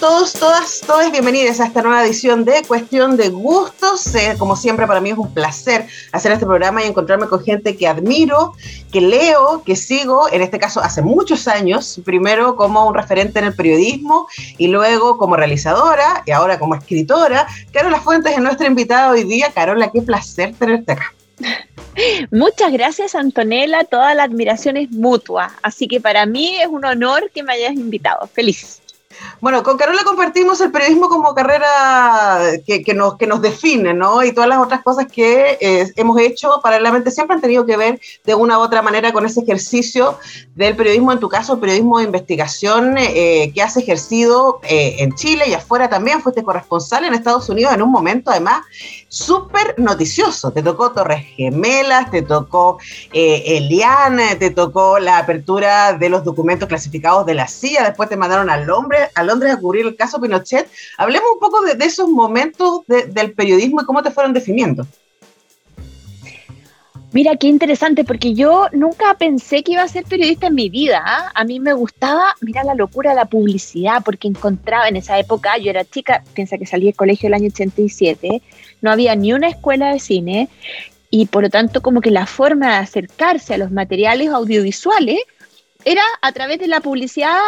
[0.00, 4.12] Todos, todas, todas bienvenidos a esta nueva edición de Cuestión de Gustos?
[4.16, 7.76] Eh, como siempre, para mí es un placer hacer este programa y encontrarme con gente
[7.76, 8.54] que admiro,
[8.90, 13.44] que leo, que sigo, en este caso hace muchos años, primero como un referente en
[13.46, 14.26] el periodismo
[14.58, 17.46] y luego como realizadora y ahora como escritora.
[17.72, 19.52] Carola Fuentes es nuestra invitada hoy día.
[19.52, 21.14] Carola, qué placer tenerte acá.
[22.32, 23.84] Muchas gracias, Antonella.
[23.84, 25.52] Toda la admiración es mutua.
[25.62, 28.26] Así que para mí es un honor que me hayas invitado.
[28.26, 28.82] Feliz.
[29.40, 34.24] Bueno, con Carola compartimos el periodismo como carrera que, nos, que nos define, ¿no?
[34.24, 38.00] Y todas las otras cosas que eh, hemos hecho paralelamente siempre han tenido que ver
[38.24, 40.18] de una u otra manera con ese ejercicio
[40.56, 45.44] del periodismo, en tu caso, periodismo de investigación eh, que has ejercido eh, en Chile
[45.46, 46.20] y afuera también.
[46.20, 48.62] Fuiste corresponsal en Estados Unidos en un momento, además,
[49.08, 50.50] súper noticioso.
[50.50, 52.78] Te tocó Torres Gemelas, te tocó
[53.12, 58.50] Eliana, te tocó la apertura de los documentos clasificados de la CIA, después te mandaron
[58.50, 60.68] al hombre a Londres a cubrir el caso Pinochet.
[60.96, 64.86] Hablemos un poco de, esos momentos del periodismo y cómo te fueron definiendo.
[67.10, 71.02] Mira, qué interesante, porque yo nunca pensé que iba a ser periodista en mi vida.
[71.02, 71.32] ¿ah?
[71.34, 75.56] A mí me gustaba, mira la locura de la publicidad, porque encontraba en esa época,
[75.56, 78.42] yo era chica, piensa que salí del colegio el año 87,
[78.82, 80.50] no había ni una escuela de cine,
[81.10, 85.18] y por lo tanto como que la forma de acercarse a los materiales audiovisuales
[85.88, 87.40] era a través de la publicidad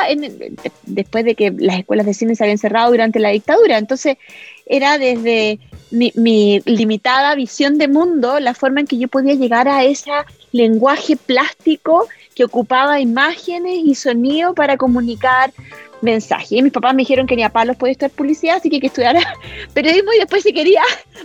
[0.84, 3.76] después de que las escuelas de cine se habían cerrado durante la dictadura.
[3.76, 4.16] Entonces,
[4.64, 5.58] era desde
[5.90, 10.10] mi, limitada visión de mundo la forma en que yo podía llegar a ese
[10.52, 15.52] lenguaje plástico que ocupaba imágenes y sonido para comunicar
[16.00, 16.52] mensajes.
[16.52, 18.86] Y mis papás me dijeron que ni a palos podía estudiar publicidad, así que que
[18.86, 19.20] estudiara
[19.74, 20.80] periodismo y después si quería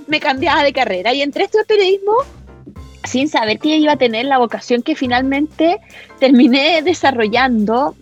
[0.07, 1.13] me cambiaba de carrera.
[1.13, 2.17] Y entré a estudiar periodismo
[3.05, 5.79] sin saber que iba a tener la vocación que finalmente
[6.19, 7.95] terminé desarrollando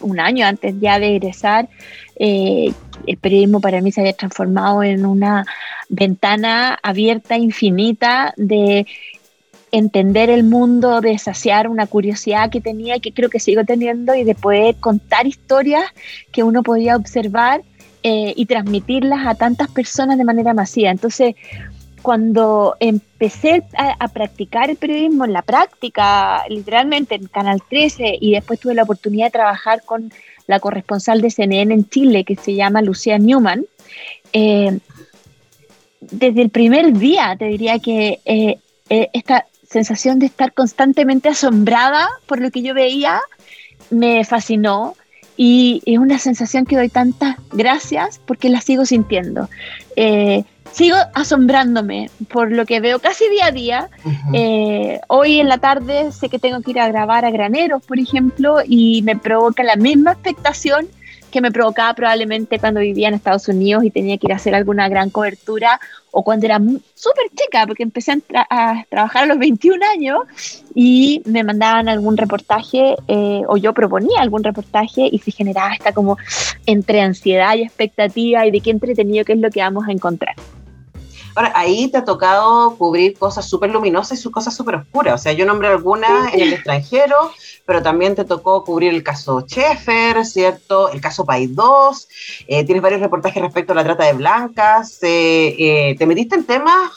[0.00, 1.68] un año antes ya de egresar.
[2.16, 2.72] Eh,
[3.06, 5.44] el periodismo para mí se había transformado en una
[5.88, 8.86] ventana abierta, infinita, de
[9.70, 14.14] entender el mundo, de saciar una curiosidad que tenía y que creo que sigo teniendo
[14.14, 15.84] y de poder contar historias
[16.32, 17.62] que uno podía observar
[18.02, 20.90] eh, y transmitirlas a tantas personas de manera masiva.
[20.90, 21.34] Entonces,
[22.08, 28.58] cuando empecé a, practicar el periodismo en la práctica, literalmente en Canal 13, y después
[28.58, 30.10] tuve la oportunidad de trabajar con
[30.46, 33.66] la corresponsal de CNN en Chile, que se llama Lucía Newman,
[34.32, 34.78] eh,
[36.00, 38.56] desde el primer día te diría que eh,
[38.88, 43.20] eh, esta sensación de estar constantemente asombrada por lo que yo veía
[43.90, 44.96] me fascinó
[45.38, 49.48] y es una sensación que doy tantas gracias porque la sigo sintiendo
[50.72, 53.88] sigo asombrándome por lo que veo casi día a día.
[54.32, 57.98] Eh, hoy en la tarde sé que tengo que ir a grabar a Graneros, por
[57.98, 60.88] ejemplo, y me provoca la misma expectación
[61.28, 64.54] que me provocaba probablemente cuando vivía en Estados Unidos y tenía que ir a hacer
[64.54, 65.80] alguna gran cobertura
[66.10, 70.18] o cuando era súper chica, porque empecé a, trabajar a los 21 años
[70.74, 75.92] y me mandaban algún reportaje eh, o yo proponía algún reportaje y se generaba esta
[75.92, 76.16] como
[76.66, 80.34] entre ansiedad y expectativa y de qué entretenido qué es lo que vamos a encontrar.
[81.38, 85.14] Ahora, ahí te ha tocado cubrir cosas súper luminosas y cosas súper oscuras.
[85.14, 87.30] O sea, yo nombré algunas en el extranjero,
[87.68, 90.90] pero también te tocó cubrir el caso Schaeffer, ¿cierto?
[90.90, 92.08] El caso País 2.
[92.46, 94.98] Eh, tienes varios reportajes respecto a la trata de blancas.
[95.02, 96.92] Eh, eh, te metiste en temas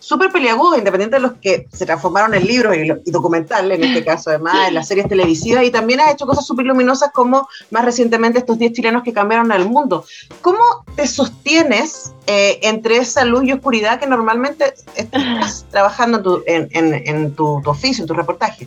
[0.00, 4.30] súper peliagudos, independiente de los que se transformaron en libros y, documentales, en este caso,
[4.30, 8.40] además, en las series televisivas, y también has hecho cosas súper luminosas como más recientemente
[8.40, 10.04] estos 10 chilenos que cambiaron al mundo.
[10.40, 10.58] ¿Cómo
[10.96, 18.02] te sostienes eh, entre esa luz y oscuridad que normalmente estás trabajando en, tu, oficio,
[18.02, 18.66] en tu reportaje?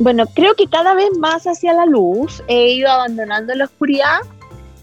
[0.00, 4.20] Bueno, creo que cada vez más hacia la luz he ido abandonando la oscuridad.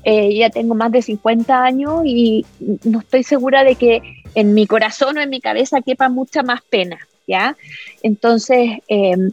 [0.03, 2.45] Eh, ya tengo más de 50 años y
[2.83, 4.01] no estoy segura de que
[4.35, 7.57] en mi corazón o en mi cabeza quepa mucha más pena, ¿ya?
[8.03, 9.31] Entonces, em,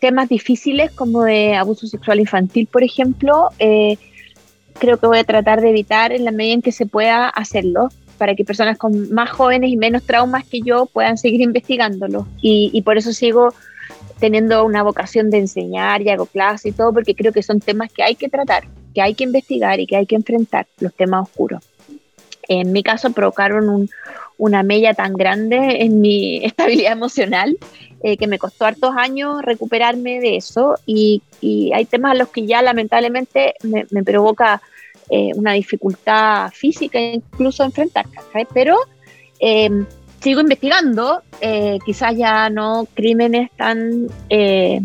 [0.00, 3.98] temas difíciles como de abuso sexual infantil, por ejemplo, eh,
[4.80, 7.88] creo que voy a tratar de evitar en la medida en que se pueda hacerlo
[8.18, 12.26] para que personas con más jóvenes y menos traumas que yo puedan seguir investigándolo.
[12.40, 13.54] Y, y por eso sigo
[14.18, 17.92] teniendo una vocación de enseñar y hago clases y todo, porque creo que son temas
[17.92, 18.64] que hay que tratar,
[18.94, 21.64] que hay que investigar y que hay que enfrentar, los temas oscuros.
[22.48, 23.90] En mi caso provocaron un,
[24.38, 27.56] una mella tan grande en mi estabilidad emocional
[28.02, 31.22] eh, que me costó hartos años recuperarme de eso y,
[31.74, 34.62] hay temas a los que ya lamentablemente me, provoca
[35.10, 38.06] eh, una dificultad física incluso enfrentar,
[38.54, 38.76] pero
[39.40, 39.84] eh,
[40.22, 44.80] sigo investigando, eh, quizás ya no crímenes tan eh,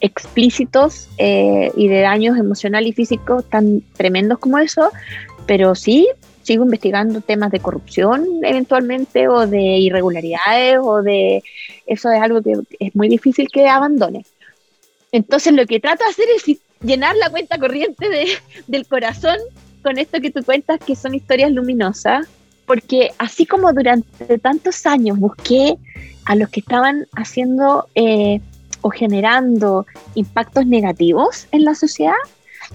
[0.00, 4.90] explícitos eh, y de daños emocional y físicos tan tremendos como eso,
[5.46, 6.08] pero sí
[6.42, 11.42] sigo investigando temas de corrupción eventualmente o de irregularidades o de
[11.86, 14.24] eso es algo que es muy difícil que abandone.
[15.12, 18.26] Entonces lo que trato de hacer es llenar la cuenta corriente de,
[18.66, 19.36] del corazón
[19.82, 22.26] con esto que tú cuentas que son historias luminosas
[22.66, 25.78] porque así como durante tantos años busqué
[26.24, 28.40] a los que estaban haciendo eh,
[28.82, 32.14] o generando impactos negativos en la sociedad,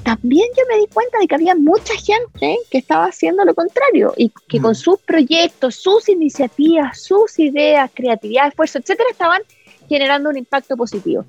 [0.03, 4.13] también yo me di cuenta de que había mucha gente que estaba haciendo lo contrario
[4.15, 4.63] y que mm.
[4.63, 9.41] con sus proyectos, sus iniciativas, sus ideas, creatividad, esfuerzo, etcétera, estaban
[9.89, 11.25] generando un impacto positivo.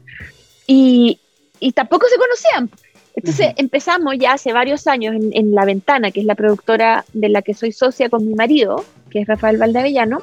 [0.67, 1.19] Y,
[1.59, 2.71] y tampoco se conocían.
[3.15, 7.43] Entonces empezamos ya hace varios años en, La Ventana, que es la productora de la
[7.43, 10.21] que soy socia con mi marido, que es Rafael Valdavellano,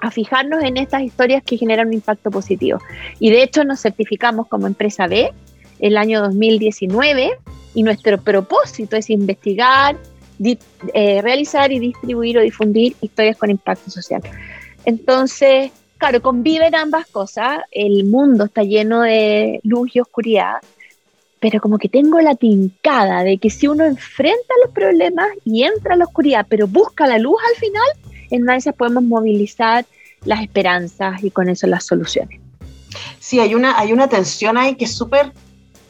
[0.00, 2.80] a fijarnos en estas historias que generan un impacto positivo.
[3.20, 5.32] Y de hecho nos certificamos como empresa B
[5.78, 7.32] el año 2019
[7.74, 9.96] y nuestro propósito es investigar,
[10.42, 14.22] eh, realizar y distribuir o difundir historias con impacto social.
[14.84, 17.60] Entonces, claro, conviven ambas cosas.
[17.70, 20.56] El mundo está lleno de luz y oscuridad
[21.40, 25.94] pero como que tengo la tincada de que si uno enfrenta los problemas y entra
[25.94, 27.88] a la oscuridad, pero busca la luz al final,
[28.30, 29.86] en una de esas podemos movilizar
[30.24, 32.40] las esperanzas y con eso las soluciones.
[33.18, 35.32] Sí, hay una, hay una tensión ahí que es súper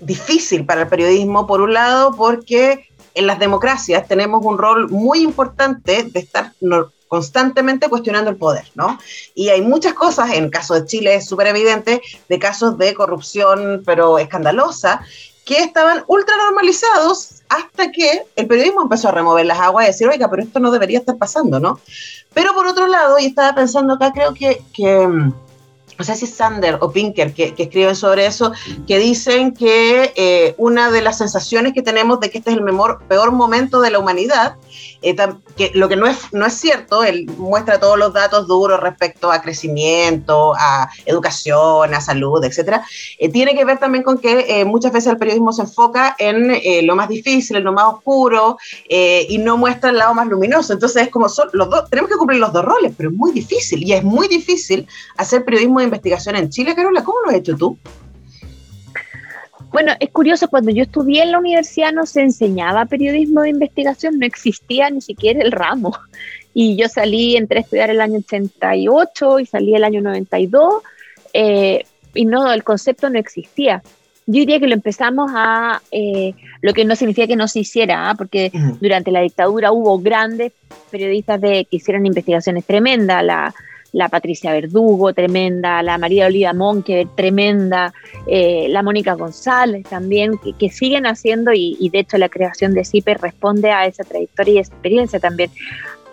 [0.01, 5.21] difícil para el periodismo, por un lado, porque en las democracias tenemos un rol muy
[5.21, 6.53] importante de estar
[7.09, 8.99] constantemente cuestionando el poder, ¿no?
[9.35, 12.95] Y hay muchas cosas, en el caso de Chile es súper evidente, de casos de
[12.95, 15.01] corrupción, pero escandalosa,
[15.51, 20.07] que estaban ultra normalizados hasta que el periodismo empezó a remover las aguas y decir,
[20.07, 21.81] oiga, pero esto no debería estar pasando, ¿no?
[22.33, 25.35] Pero por otro lado, y estaba pensando acá, creo que, que mm,
[25.99, 28.53] no sé si Sander o Pinker que, que, escriben sobre eso,
[28.87, 32.63] que dicen que eh, una de las sensaciones que tenemos de que este es el
[32.63, 34.55] mejor, peor momento de la humanidad,
[35.03, 35.17] eh,
[35.57, 39.31] que lo que no es, no es cierto, él muestra todos los datos duros respecto
[39.33, 42.85] a crecimiento, a educación, a salud, etcétera,
[43.19, 46.97] eh, tiene que ver también con que muchas veces el periodismo se enfoca en lo
[46.97, 48.59] más difícil, en lo más oscuro,
[48.89, 50.73] y no muestra el lado más luminoso.
[50.73, 53.33] Entonces es como son los dos, tenemos que cumplir los dos roles, pero es muy
[53.33, 54.87] difícil, y es muy difícil
[55.17, 57.05] hacer periodismo de investigación en Chile, Carola.
[57.05, 57.79] ¿Cómo lo has hecho tú?
[59.73, 64.19] Bueno, es curioso, cuando yo estudié en la universidad no se enseñaba periodismo de investigación,
[64.19, 65.93] no existía ni siquiera el ramo.
[66.53, 70.83] Y yo salí, entré a estudiar el año 88 y salí el año 92,
[71.33, 71.85] eh,
[72.15, 73.83] y no, el concepto no existía.
[74.27, 78.11] Yo diría que lo empezamos a, eh, lo que no significa que no se hiciera,
[78.11, 78.15] ¿ah?
[78.17, 80.53] porque durante la dictadura hubo grandes
[80.91, 83.55] periodistas de, que hicieron investigaciones tremendas, la,
[83.93, 87.93] la Patricia Verdugo, tremenda, la María Olivia Monque, tremenda,
[88.27, 93.15] eh, la Mónica González también, que, siguen haciendo y, de hecho la creación de CIPE
[93.15, 95.51] responde a esa trayectoria y experiencia también.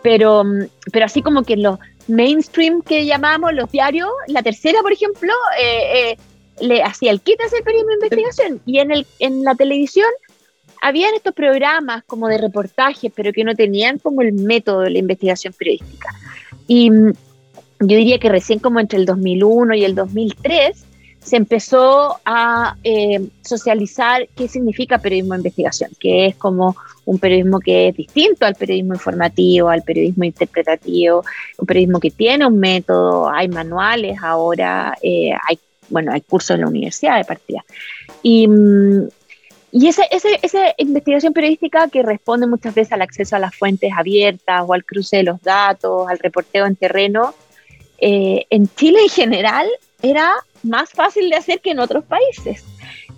[0.02, 4.94] Pero, mm, pero así como que los mainstream que llamamos, los diarios, la tercera, por
[4.94, 5.32] ejemplo,
[5.62, 6.18] eh, eh,
[6.60, 10.10] le hacía el kit hacer periodismo de investigación y en, el, en la televisión
[10.82, 15.00] habían estos programas como de reportajes, pero que no tenían como el método de la
[15.00, 16.10] investigación periodística.
[16.68, 17.14] Y, mm,
[17.80, 20.86] yo diría que recién como entre el 2001 y el 2003
[21.28, 27.60] se empezó a eh, socializar qué significa periodismo de investigación, que es como un periodismo
[27.60, 31.26] que es distinto al periodismo informativo, al periodismo interpretativo,
[31.58, 36.62] un periodismo que tiene un método, hay manuales ahora, eh, hay, bueno, hay cursos en
[36.62, 37.66] la universidad de partida.
[38.24, 39.08] Y, mm,
[39.74, 43.92] y esa, esa, esa, investigación periodística que responde muchas veces al acceso a las fuentes
[43.96, 47.34] abiertas o al cruce de los datos, al reporteo en terreno,
[48.00, 49.68] eh, en Chile en general
[50.02, 52.64] era más fácil de hacer que en otros países.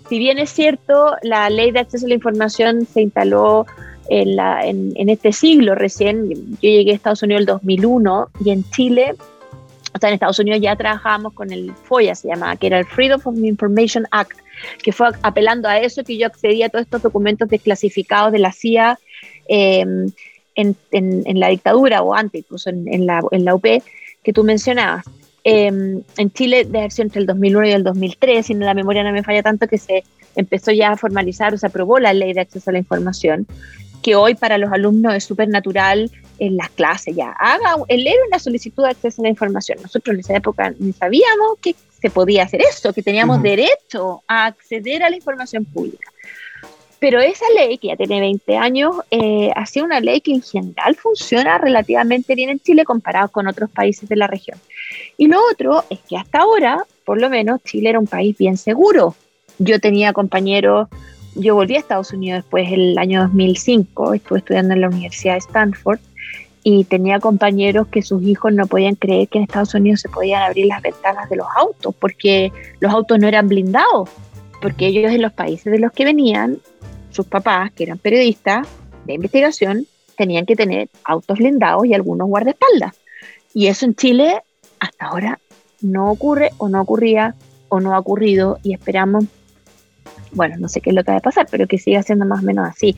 [0.08, 3.66] Si bien es cierto, la ley de acceso a la información se instaló
[4.08, 8.50] en, la, en, este siglo recién, yo llegué a Estados Unidos en el 2001 y
[8.50, 9.14] en Chile
[10.00, 13.20] sea, en Estados Unidos ya trabajábamos con el FOIA, se llamaba, que era el Freedom
[13.24, 14.38] of Information Act,
[14.82, 18.52] que fue apelando a eso que yo accedía a todos estos documentos desclasificados de la
[18.52, 18.98] CIA
[19.48, 20.10] em,
[20.54, 23.66] en, la dictadura o antes, incluso en la UP,
[24.22, 25.04] que tú mencionabas.
[25.42, 29.22] Em, en Chile, de entre el 2001 y el 2003, si la memoria no me
[29.22, 30.04] falla tanto, que se
[30.36, 33.46] empezó ya a formalizar o se aprobó la ley de acceso a la información,
[34.02, 37.32] que hoy para los alumnos es súper natural en las clases ya.
[37.32, 39.78] Haga, leer una solicitud de acceso a la información.
[39.82, 44.46] Nosotros en esa época ni sabíamos que se podía hacer eso, que teníamos derecho a
[44.46, 46.09] acceder a la información pública.
[47.00, 50.42] Pero esa ley, que ya tiene 20 años, eh, ha sido una ley que en
[50.42, 54.58] general funciona relativamente bien en Chile comparado con otros países de la región.
[55.16, 58.58] Y lo otro es que hasta ahora, por lo menos, Chile era un país bien
[58.58, 59.14] seguro.
[59.58, 60.88] Yo tenía compañeros,
[61.34, 65.38] yo volví a Estados Unidos después del año 2005, estuve estudiando en la Universidad de
[65.38, 66.00] Stanford
[66.62, 70.42] y tenía compañeros que sus hijos no podían creer que en Estados Unidos se podían
[70.42, 74.10] abrir las ventanas de los autos porque los autos no eran blindados,
[74.60, 76.58] porque ellos en los países de los que venían,
[77.10, 78.66] sus papás, que eran periodistas
[79.06, 79.86] de investigación,
[80.16, 82.96] tenían que tener autos blindados y algunos guardaespaldas.
[83.54, 84.42] Y eso en Chile
[84.78, 85.40] hasta ahora
[85.80, 87.34] no ocurre o no ocurría
[87.68, 89.24] o no ha ocurrido y esperamos
[90.32, 92.42] bueno, no sé qué es lo que va a pasar, pero que siga siendo más
[92.42, 92.96] o menos así.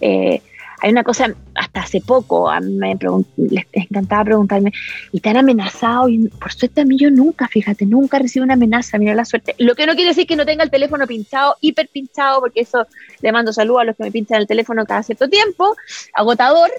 [0.00, 0.42] Eh,
[0.84, 2.94] hay una cosa, hasta hace poco, a mí me
[3.36, 4.70] les encantaba preguntarme,
[5.12, 6.10] ¿y te han amenazado?
[6.10, 9.54] Y por suerte a mí yo nunca, fíjate, nunca recibo una amenaza, mira la suerte.
[9.56, 12.86] Lo que no quiere decir que no tenga el teléfono pinchado, hiper pinchado, porque eso
[13.22, 15.74] le mando saludos a los que me pinchan el teléfono cada cierto tiempo,
[16.12, 16.70] agotador,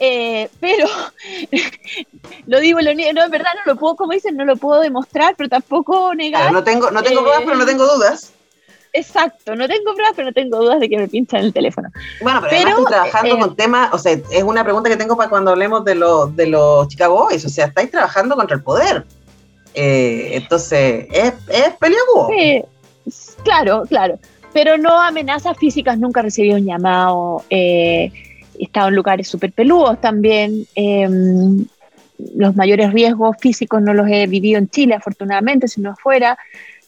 [0.00, 0.88] eh, pero
[2.48, 5.36] lo digo, lo no, en verdad no lo puedo, como dicen, no lo puedo demostrar,
[5.36, 6.52] pero tampoco negar.
[6.52, 8.32] no tengo, no tengo pruebas, pero no tengo dudas.
[8.94, 11.88] Exacto, no tengo pruebas, pero no tengo dudas de que me pinchan el teléfono.
[12.20, 15.16] Bueno, pero, además estoy trabajando eh, con temas, o sea, es una pregunta que tengo
[15.16, 18.62] para cuando hablemos de, los de los Chicago Boys, o sea, estáis trabajando contra el
[18.62, 19.04] poder.
[19.74, 21.74] Eh, entonces, es, es
[22.28, 22.62] Sí,
[23.42, 24.18] claro, claro.
[24.52, 27.42] Pero no amenazas físicas, nunca he recibido un llamado.
[27.48, 28.12] Eh,
[28.58, 30.66] he estado en lugares súper peludos también.
[30.74, 31.64] Em,
[32.34, 36.38] los mayores riesgos físicos no los he vivido en Chile, afortunadamente, sino afuera.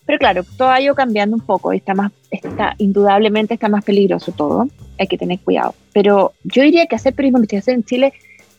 [0.06, 4.32] Pero claro, todo ha ido cambiando un poco, está más, está, indudablemente está más peligroso
[4.32, 4.68] todo,
[4.98, 5.74] hay que tener cuidado.
[5.92, 8.12] Pero yo diría que hacer periodismo de investigación en Chile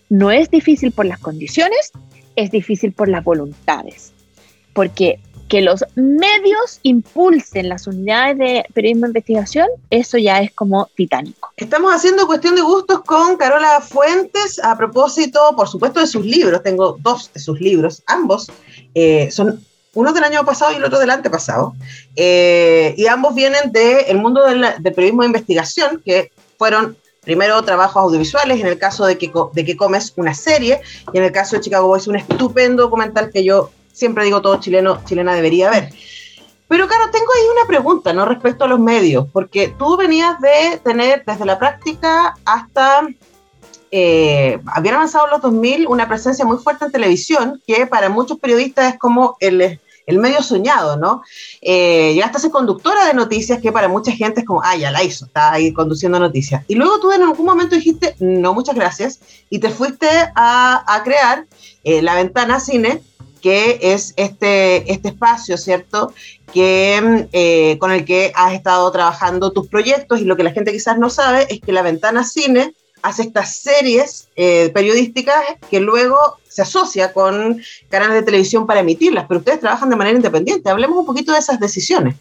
[0.09, 1.91] no es difícil por las condiciones,
[2.35, 4.11] es difícil por las voluntades.
[4.73, 10.89] Porque que los medios impulsen las unidades de periodismo de investigación, eso ya es como
[10.95, 11.51] titánico.
[11.55, 16.63] Estamos haciendo cuestión de gustos con Carola Fuentes a propósito, por supuesto, de sus libros.
[16.63, 18.51] Tengo dos de sus libros, ambos
[18.95, 19.63] eh, son
[19.95, 21.73] uno del año pasado y el otro del antepasado,
[22.15, 28.59] eh, y ambos vienen del mundo del, periodismo de investigación, que fueron primero trabajos audiovisuales,
[28.61, 31.61] en el caso de que, de que comes una serie, y en el caso de
[31.61, 35.89] Chicago Boys un estupendo documental que yo siempre digo todo chileno, chilena debería ver.
[36.67, 38.25] Pero claro, tengo ahí una pregunta, ¿no?
[38.25, 43.07] Respecto a los medios, porque tú venías de tener desde la práctica hasta
[43.91, 48.39] eh, habían avanzado en los 2000 una presencia muy fuerte en televisión, que para muchos
[48.39, 51.21] periodistas es como el, el medio soñado, ¿no?
[51.62, 54.91] Eh, llegaste a ser conductora de noticias que para mucha gente es como, ah, ya
[54.91, 56.63] la hizo, está ahí conduciendo noticias.
[56.67, 59.19] Y luego tú en algún momento dijiste, no, muchas gracias,
[59.50, 61.45] y te fuiste a, crear
[61.83, 63.01] eh, La Ventana Cine,
[63.41, 66.13] que es este, este espacio, ¿cierto?
[66.51, 70.71] Que, eh, con el que has estado trabajando tus proyectos y lo que la gente
[70.71, 72.74] quizás no sabe es que La Ventana Cine
[73.05, 75.35] hace estas series eh, periodísticas
[75.69, 80.15] que luego se asocia con canales de televisión para emitirlas, pero ustedes trabajan de manera
[80.15, 80.71] independiente.
[80.71, 82.15] Hablemos un poquito de esas decisiones.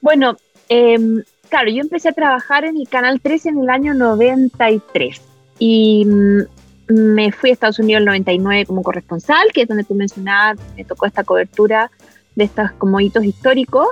[0.00, 0.38] Bueno,
[0.70, 5.20] em, claro, yo empecé a trabajar en el Canal 13 en el año 93
[5.58, 6.40] y mm,
[6.88, 10.58] me fui a Estados Unidos en el 99 como corresponsal, que es donde tú mencionabas,
[10.74, 11.90] me tocó esta cobertura
[12.36, 13.88] de estos como hitos históricos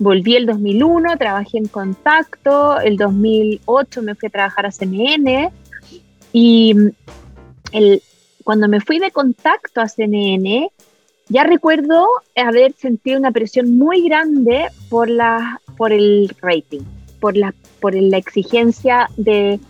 [0.00, 5.52] volví el 2001, trabajé en Contacto, el 2008 me fui a trabajar a CNN
[6.32, 6.74] y
[7.72, 8.02] el,
[8.42, 10.70] cuando me fui de Contacto a CNN,
[11.28, 16.80] ya recuerdo haber sentido una presión muy grande por, la, por el rating,
[17.20, 19.60] por la, por la exigencia de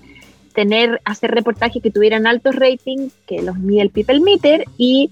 [0.55, 5.11] tener, hacer reportajes que tuvieran altos ratings, que los mide el People Meter, y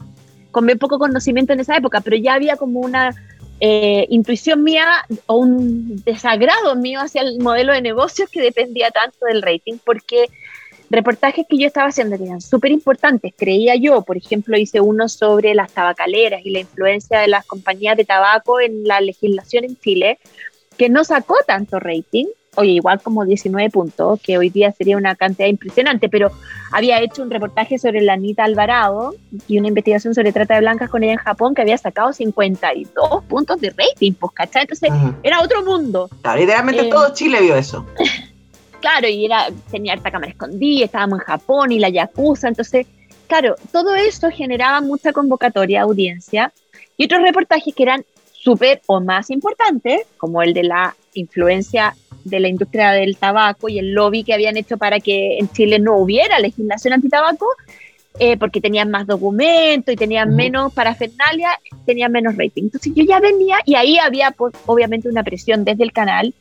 [0.53, 3.15] con muy poco conocimiento en esa época, pero ya había como una
[3.61, 9.27] eh, intuición mía o un desagrado mío hacia el modelo de negocios que dependía tanto
[9.27, 10.27] del rating, porque
[10.91, 14.03] reportajes que yo estaba haciendo eran súper importantes, creía yo.
[14.03, 18.61] Por ejemplo, hice uno sobre las tabacaleras y la influencia de las compañías de tabaco
[18.61, 20.19] en la legislación en Chile,
[20.77, 22.27] que no sacó tanto rating,
[22.59, 26.33] oye, igual como 19 puntos, que hoy día sería una cantidad impresionante, pero
[26.73, 29.15] había hecho un reportaje sobre la Anita Alvarado
[29.47, 33.25] y una investigación sobre trata de blancas con ella en Japón que había sacado 52
[33.25, 34.63] puntos de rating, pues, ¿cachai?
[34.63, 34.91] Entonces,
[35.23, 36.11] era otro mundo.
[36.37, 37.87] literalmente eh, todo Chile vio eso.
[38.81, 42.87] Claro, y era, tenía alta cámara escondida, estábamos en Japón y la Yakuza, entonces,
[43.27, 46.53] claro, todo eso generaba mucha convocatoria, audiencia,
[46.97, 52.41] y otros reportajes que eran súper o más importantes, como el de la influencia de
[52.41, 55.97] la industria del tabaco y el lobby que habían hecho para que en Chile no
[55.97, 57.47] hubiera legislación antitabaco,
[58.19, 61.51] eh, porque tenían más documentos y tenían menos parafernalia,
[61.87, 62.65] tenían menos rating.
[62.65, 66.35] Entonces yo ya venía y ahí había pues, obviamente una presión desde el canal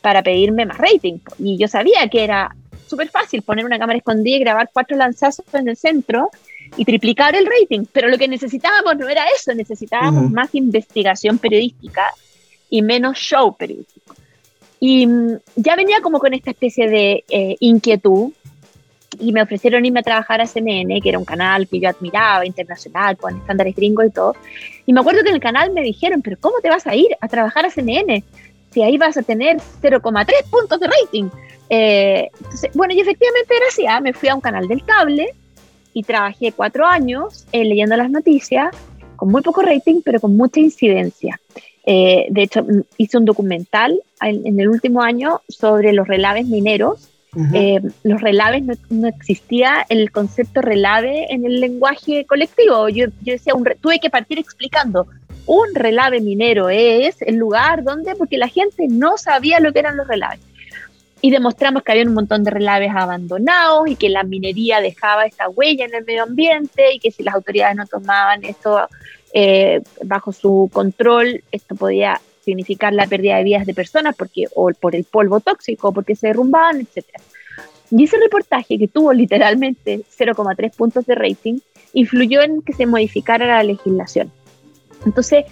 [0.00, 1.18] para pedirme más rating.
[1.38, 2.54] Y yo sabía que era
[2.88, 6.30] súper fácil poner una cámara escondida y grabar cuatro lanzazos en el centro
[6.76, 7.84] y triplicar el rating.
[7.92, 12.02] Pero lo que necesitábamos no era eso, necesitábamos más investigación periodística
[12.68, 14.14] y menos show periodístico.
[14.84, 18.32] Y mm, ya venía como con esta especie de eh, inquietud
[19.20, 22.44] y me ofrecieron irme a trabajar a CNN, que era un canal que yo admiraba,
[22.44, 24.34] internacional, con estándares gringos y todo.
[24.84, 27.16] Y me acuerdo que en el canal me dijeron, pero ¿cómo te vas a ir
[27.20, 28.24] a trabajar a CNN?
[28.72, 31.28] Si ahí vas a tener 0,3 puntos de rating.
[31.70, 32.28] Eh,
[32.74, 34.00] bueno, y efectivamente era así, ¿ah?
[34.00, 35.28] me fui a un canal del cable
[35.94, 38.74] y trabajé cuatro años eh, leyendo las noticias,
[39.14, 41.38] con muy poco rating, pero con mucha incidencia.
[41.84, 42.64] Eh, de hecho,
[42.96, 47.08] hice un documental en, el último año sobre los relaves mineros.
[47.54, 52.88] Eh, los relaves no, existía el concepto relave en el lenguaje colectivo.
[52.90, 55.06] Yo, decía, un, tuve que partir explicando.
[55.46, 59.96] Un relave minero es el lugar donde, porque la gente no sabía lo que eran
[59.96, 60.40] los relaves.
[61.22, 65.48] Y demostramos que había un montón de relaves abandonados y que la minería dejaba esta
[65.48, 68.88] huella en el medio ambiente y que si las autoridades no tomaban esto
[69.32, 74.70] eh, bajo su control, esto podía significar la pérdida de vidas de personas porque, o
[74.78, 77.06] por el polvo tóxico, porque se derrumbaban, etc.
[77.90, 81.58] Y ese reportaje, que tuvo literalmente 0,3 puntos de rating,
[81.92, 84.30] influyó en que se modificara la legislación.
[85.04, 85.44] Entonces,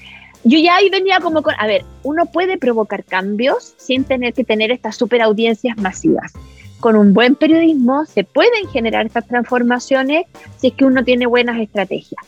[0.44, 4.44] yo ya ahí venía como con, a ver, uno puede provocar cambios sin tener que
[4.44, 6.32] tener estas super audiencias masivas.
[6.80, 10.24] Con un buen periodismo se pueden generar estas transformaciones
[10.56, 12.24] si es que uno tiene buenas estrategias.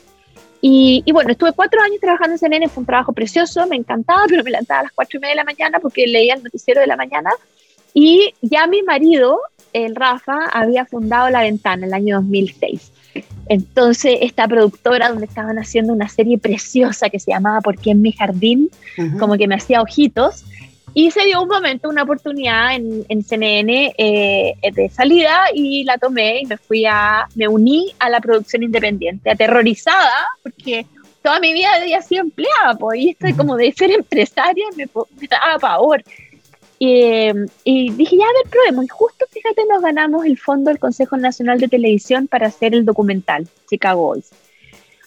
[0.65, 4.45] Y, bueno, estuve cuatro años trabajando en CNN, fue un trabajo precioso, me encantaba, pero
[4.45, 6.87] me levantaba a las cuatro y media de la mañana porque leía el noticiero de
[6.87, 7.31] la mañana.
[7.93, 9.41] Y ya mi marido,
[9.73, 12.93] el Rafa, había fundado La Ventana en el año 2006.
[13.49, 18.01] Entonces, esta productora donde estaban haciendo una serie preciosa que se llamaba ¿Por qué en
[18.01, 18.69] mi jardín?
[19.19, 20.45] Como que me hacía ojitos.
[20.95, 25.97] Y se dio un momento, una oportunidad en, en CNN eh, de salida y la
[25.97, 30.85] tomé y me fui a, me uní a la producción independiente, aterrorizada, porque
[31.23, 34.87] toda mi vida había sido empleada, pues, y esto como de ser empresaria me,
[35.27, 36.03] daba pavor.
[36.77, 37.29] Y,
[37.63, 38.85] y, dije, ya, a ver, probemos.
[38.85, 42.83] Y justo, fíjate, nos ganamos el fondo del Consejo Nacional de Televisión para hacer el
[42.85, 44.29] documental Chicago Boys.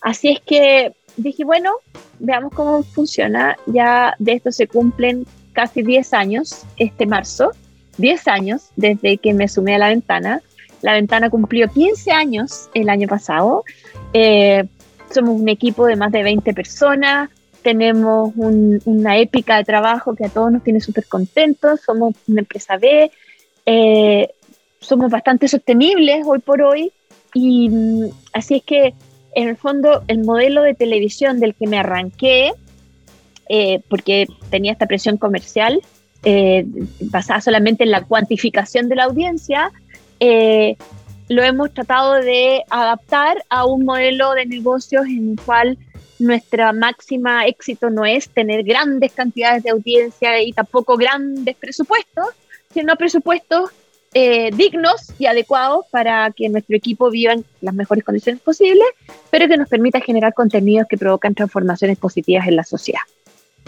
[0.00, 1.72] Así es que dije, bueno,
[2.18, 3.56] veamos cómo funciona.
[3.66, 7.50] Ya de esto se cumplen casi 10 años este marzo,
[7.96, 10.42] 10 años desde que me sumé a la ventana.
[10.82, 13.64] La ventana cumplió 15 años el año pasado.
[14.12, 14.64] Eh,
[15.10, 17.30] somos un equipo de más de 20 personas,
[17.62, 22.76] tenemos una épica de trabajo que a todos nos tiene súper contentos, somos una empresa
[22.76, 23.10] B,
[23.64, 24.28] eh,
[24.78, 26.92] somos bastante sostenibles hoy por hoy
[27.32, 28.94] y mm, así es que
[29.34, 32.52] en el fondo el modelo de televisión del que me arranqué
[33.48, 35.80] eh, porque tenía esta presión comercial
[36.28, 36.66] eh,
[37.02, 39.70] basada solamente en la cuantificación de la audiencia,
[40.18, 40.76] eh,
[41.28, 45.78] lo hemos tratado de adaptar a un modelo de negocios en el cual
[46.18, 52.26] nuestra máxima éxito no es tener grandes cantidades de audiencia y tampoco grandes presupuestos,
[52.72, 53.70] sino presupuestos
[54.54, 58.86] dignos y adecuados para que nuestro equipo viva en las mejores condiciones posibles,
[59.30, 63.02] pero que nos permita generar contenidos que provocan transformaciones positivas en la sociedad.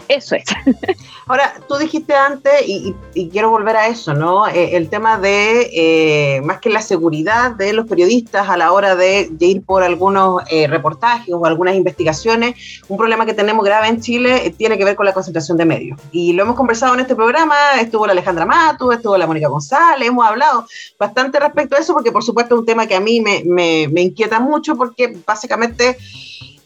[0.07, 0.45] Eso es.
[1.27, 2.95] Ahora, tú dijiste antes, y,
[3.31, 4.47] quiero volver a eso, ¿no?
[4.49, 8.97] Eh, el tema de, eh, más que la seguridad de los periodistas a la hora
[8.97, 14.01] de, ir por algunos eh, reportajes o algunas investigaciones, un problema que tenemos grave en
[14.01, 16.01] Chile tiene que ver con la concentración de medios.
[16.13, 20.09] Y lo hemos conversado en este programa, estuvo la Alejandra Matu, estuvo la Mónica González,
[20.09, 20.67] hemos hablado
[20.99, 24.01] bastante respecto a eso, porque por supuesto es un tema que a mí me, me
[24.01, 25.99] inquieta mucho, porque básicamente...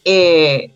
[0.05, 0.71] Eh,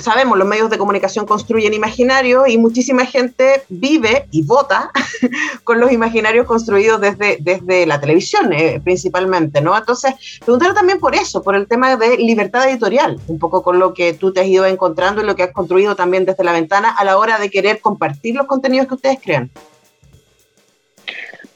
[0.00, 4.90] sabemos, los medios de comunicación construyen imaginarios y muchísima gente vive y vota
[5.64, 9.76] con los imaginarios construidos desde, desde la televisión eh, principalmente, ¿no?
[9.76, 13.94] Entonces, preguntar también por eso, por el tema de libertad editorial, un poco con lo
[13.94, 16.90] que tú te has ido encontrando y lo que has construido también desde la ventana
[16.90, 19.50] a la hora de querer compartir los contenidos que ustedes crean.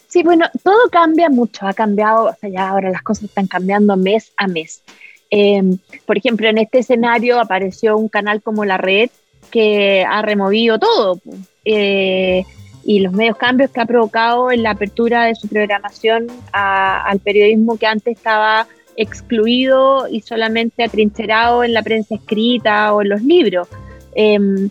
[0.06, 3.96] Sí, bueno, todo cambia mucho, ha cambiado, o sea, ya ahora las cosas están cambiando
[3.96, 4.82] mes a mes.
[5.30, 9.10] Em, por ejemplo, en este escenario apareció un canal como La Red
[9.50, 11.20] que ha removido todo.
[11.64, 12.44] Eh,
[12.84, 17.76] y los medios cambios que ha provocado en la apertura de su programación al periodismo
[17.76, 18.66] que antes estaba
[18.96, 23.68] excluido y solamente atrincherado en la prensa escrita o en los libros.
[24.14, 24.70] Em,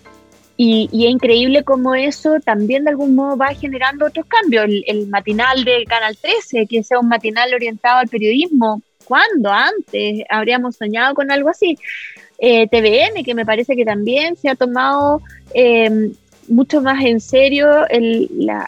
[0.57, 4.65] y, es increíble cómo eso también de algún modo va generando otros cambios.
[4.85, 9.51] El, matinal del Canal 13, que sea un matinal orientado al periodismo, ¿cuándo?
[9.51, 11.77] Antes habríamos soñado con algo así.
[12.37, 15.21] Eh, TVN, que me parece que también se ha tomado
[15.53, 16.13] em,
[16.47, 17.67] mucho más en serio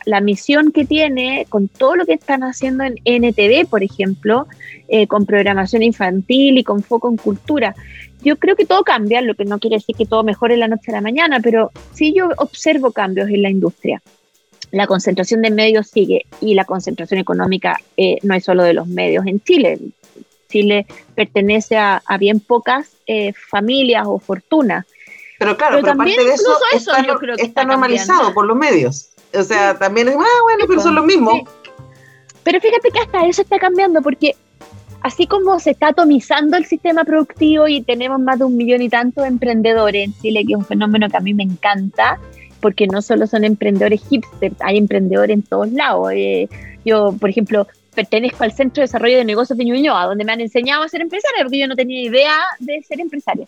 [0.06, 4.47] la, misión que tiene con todo lo que están haciendo en NTV, por ejemplo,
[4.89, 7.75] eh, con programación infantil y con foco en cultura.
[8.23, 10.91] Yo creo que todo cambia, lo que no quiere decir que todo mejore la noche
[10.91, 14.01] a la mañana, pero sí yo observo cambios en la industria.
[14.71, 18.88] La concentración de medios sigue y la concentración económica eh, no es solo de los
[18.88, 19.80] medios en Chile.
[20.52, 20.86] Chile
[21.16, 24.86] pertenece a, bien pocas eh, familias o fortunas
[25.42, 26.56] pero claro, pero, aparte de eso,
[27.40, 29.10] está, normalizado por los medios.
[29.34, 31.42] O sea, también es, ah, bueno, pero son los mismos.
[32.44, 34.36] Pero fíjate que hasta eso está cambiando, porque
[35.02, 38.90] así como se está atomizando el sistema productivo y tenemos más de un millón y
[38.90, 42.20] tanto de emprendedores en Chile, que es un fenómeno que a mí me encanta,
[42.60, 46.12] porque no solo son emprendedores hipsters, hay emprendedores en todos lados.
[46.14, 46.50] Eh,
[46.86, 50.41] yo, por ejemplo, pertenezco al Centro de Desarrollo de Negocios de Ñuñoa, donde me han
[50.41, 53.47] enseñado a ser empresaria, porque yo no tenía idea de ser empresaria.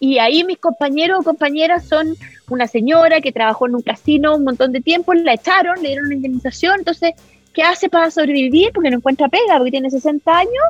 [0.00, 2.16] Y ahí mis compañeros o compañeras son
[2.48, 6.06] una señora que trabajó en un casino un montón de tiempo, la echaron, le dieron
[6.06, 7.14] una indemnización, entonces,
[7.54, 8.72] ¿qué hace para sobrevivir?
[8.72, 10.64] Porque no encuentra pega, porque tiene 60 años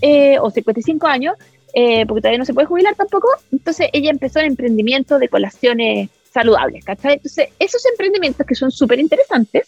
[0.00, 1.34] eh, o 55 años,
[1.74, 3.28] eh, porque todavía no se puede jubilar tampoco.
[3.50, 7.14] Entonces ella empezó el emprendimiento de colaciones saludables, ¿cachai?
[7.14, 9.66] Entonces, esos emprendimientos que son súper interesantes,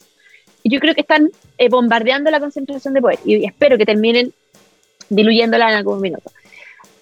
[0.64, 4.32] yo creo que están eh, bombardeando la concentración de poder y espero que terminen
[5.08, 6.30] diluyéndola en algún minuto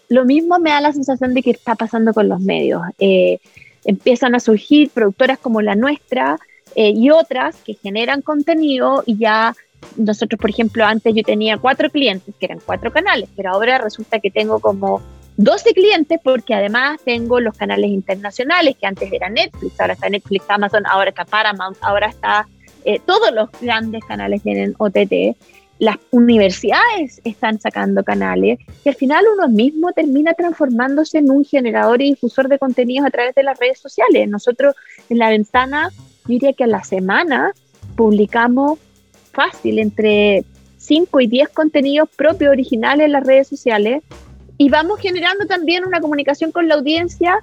[0.09, 2.83] lo mismo me da la sensación de que está pasando con los medios.
[2.99, 3.38] Eh,
[3.85, 6.38] empiezan a surgir productoras como la nuestra
[6.75, 9.55] eh, y otras que generan contenido y ya
[9.97, 14.18] nosotros, por ejemplo, antes yo tenía cuatro clientes, que eran cuatro canales, pero ahora resulta
[14.18, 15.01] que tengo como
[15.37, 20.44] 12 clientes porque además tengo los canales internacionales, que antes era Netflix, ahora está Netflix,
[20.49, 22.49] Amazon, ahora está Paramount, ahora está,
[22.85, 25.37] eh, todos los grandes canales tienen OTT
[25.79, 32.03] las universidades están sacando canales y al final uno mismo termina transformándose en un generador
[32.03, 34.29] y difusor de contenidos a través de las redes sociales.
[34.29, 34.75] Nosotros
[35.09, 37.53] en la ventana, yo diría que a la semana
[37.97, 38.79] publicamos
[39.33, 40.45] fácil entre
[40.79, 44.03] 5 y 10 contenidos propios originales en las redes sociales
[44.57, 47.38] y vamos generando también una comunicación con la audiencia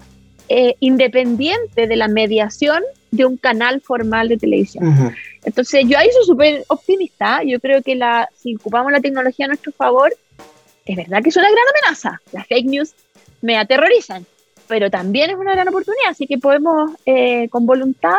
[0.49, 5.13] eh, independiente de la mediación de un canal formal de televisión.
[5.43, 7.41] Entonces, yo ahí soy súper optimista.
[7.43, 10.13] Yo creo que la, si ocupamos la tecnología a nuestro favor,
[10.85, 12.21] es verdad que es una gran amenaza.
[12.31, 12.93] Las fake news
[13.41, 14.25] me aterrorizan,
[14.67, 16.09] pero también es una gran oportunidad.
[16.09, 18.17] Así que podemos, eh, con voluntad,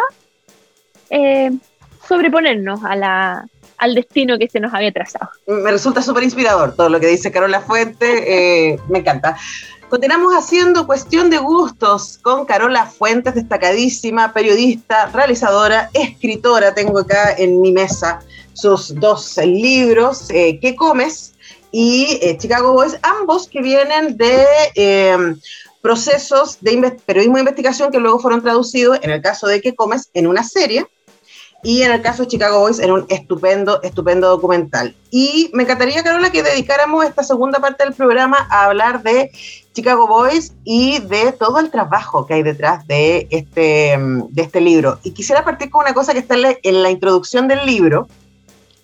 [1.11, 1.51] eh,
[2.09, 3.47] sobreponernos a la,
[3.79, 5.31] al destino que se nos había trazado.
[5.47, 9.37] Me resulta súper inspirador todo lo que dice Carola Fuente, eh, me encanta.
[9.89, 16.75] Continuamos haciendo cuestión de gustos con Carola Fuentes, destacadísima periodista, realizadora, escritora.
[16.75, 18.19] Tengo acá en mi mesa
[18.53, 21.35] sus dos libros, eh, ¿Qué comes?
[21.71, 24.45] y eh, Chicago Boys, ambos que vienen de
[24.75, 25.39] em,
[25.83, 30.11] procesos de periodismo de investigación que luego fueron traducidos, en el caso de ¿Qué comes?
[30.15, 30.87] en una serie
[31.63, 34.95] y en el caso de Chicago Boys en un estupendo, estupendo documental.
[35.11, 39.31] Y me encantaría, Carola, que dedicáramos esta segunda parte del programa a hablar de
[39.73, 44.99] Chicago Boys y de todo el trabajo que hay detrás de este, de este libro.
[45.03, 48.09] Y quisiera partir con una cosa que está en la, introducción del libro.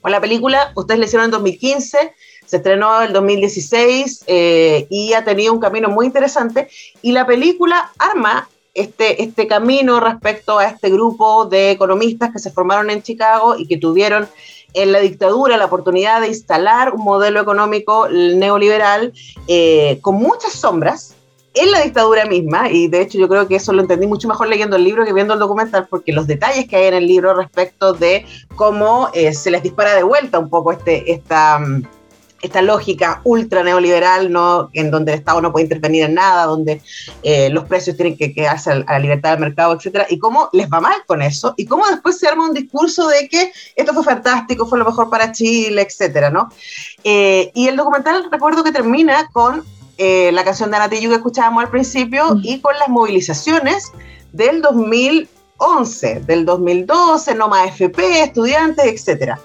[0.03, 5.25] O la película, ustedes la hicieron en 2015, se estrenó en 2016 eh, y ha
[5.25, 6.69] tenido un camino muy interesante.
[7.01, 12.51] Y la película arma este, este camino respecto a este grupo de economistas que se
[12.51, 14.29] formaron en Chicago y que tuvieron
[14.75, 19.13] en la dictadura la oportunidad de instalar un modelo económico neoliberal
[19.47, 21.15] eh, con muchas sombras
[21.55, 24.49] en la dictadura misma, y de hecho yo creo que eso lo entendí mucho mejor
[24.49, 27.35] leyendo el libro que viendo el documental, porque los detalles que hay en el libro
[27.35, 28.25] respecto de
[28.57, 31.61] cómo eh, se les dispara de vuelta un poco este, esta...
[32.43, 34.71] Mm, esta lógica ultra neoliberal, ¿no?
[34.73, 36.83] en donde el Estado no puede intervenir en nada, donde
[37.23, 40.69] eh, los precios tienen que quedarse a, la libertad del mercado, etcétera, y cómo les
[40.69, 44.05] va mal con eso, y cómo después se arma un discurso de que esto fue
[44.05, 46.49] fantástico, fue lo mejor para Chile, etcétera, ¿no?
[47.05, 49.65] Eh, y el documental recuerdo que termina con
[49.99, 53.93] eh, la canción de Anatillo que escuchábamos al principio y con las movilizaciones
[54.33, 59.39] del 2011, del 2012, no más FP, estudiantes, etcétera.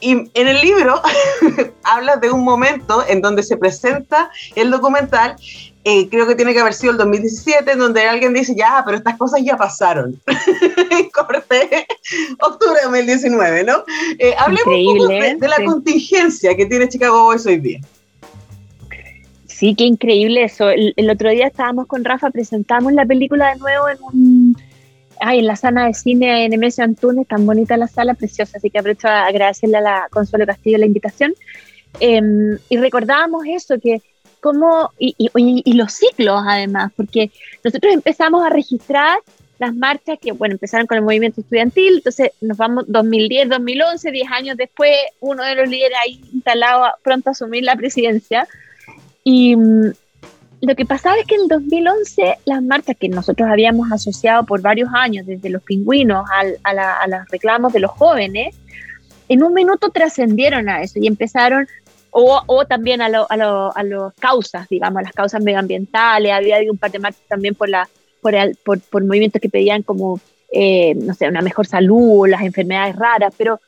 [0.00, 1.00] Y en el libro
[1.82, 5.36] hablas de un momento en donde se presenta el documental,
[5.84, 8.96] eh, creo que tiene que haber sido el 2017, en donde alguien dice, ya, pero
[8.96, 10.18] estas cosas ya pasaron.
[11.12, 11.86] Corte,
[12.40, 13.84] octubre de 2019, ¿no?
[14.18, 17.80] Eh, hablemos un poco de, la contingencia que tiene Chicago Boys hoy día.
[19.46, 20.68] Sí, qué increíble eso.
[20.70, 24.53] El, otro día estábamos con Rafa, presentamos la película de nuevo en un...
[25.26, 28.78] Ay, en la sala de cine Nemesio Antunes, tan bonita la sala, preciosa, así que
[28.78, 31.32] aprovecho a agradecerle a la Consuelo Castillo la invitación.
[31.98, 34.02] Em, y recordábamos eso, que
[34.40, 35.14] como, y,
[35.72, 37.30] los ciclos además, porque
[37.64, 39.18] nosotros empezamos a registrar
[39.58, 44.30] las marchas que, bueno, empezaron con el movimiento estudiantil, entonces nos vamos 2010, 2011, 10
[44.30, 48.46] años después, uno de los líderes ahí instalado pronto a asumir la presidencia,
[49.22, 49.56] y
[50.64, 54.88] lo que pasaba es que en 2011 las marchas que nosotros habíamos asociado por varios
[54.94, 58.56] años, desde los pingüinos a, los reclamos de los jóvenes,
[59.28, 61.66] en un minuto trascendieron a eso y empezaron,
[62.10, 67.54] o, también a, las causas, digamos, las causas medioambientales, había un par de marchas también
[67.54, 67.88] por, la,
[68.20, 70.20] por, por, por movimientos que pedían como,
[70.56, 73.60] eh, no sé, una mejor salud, las enfermedades raras, pero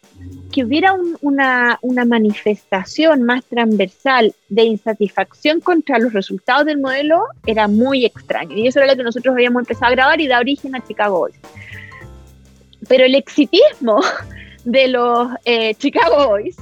[0.53, 7.67] que hubiera una, una, manifestación más transversal de insatisfacción contra los resultados del modelo era
[7.67, 8.57] muy extraño.
[8.57, 11.19] Y eso era lo que nosotros habíamos empezado a grabar y da origen a Chicago
[11.19, 11.35] Boys.
[12.87, 14.01] Pero el exitismo
[14.65, 16.57] de los eh, Chicago Boys,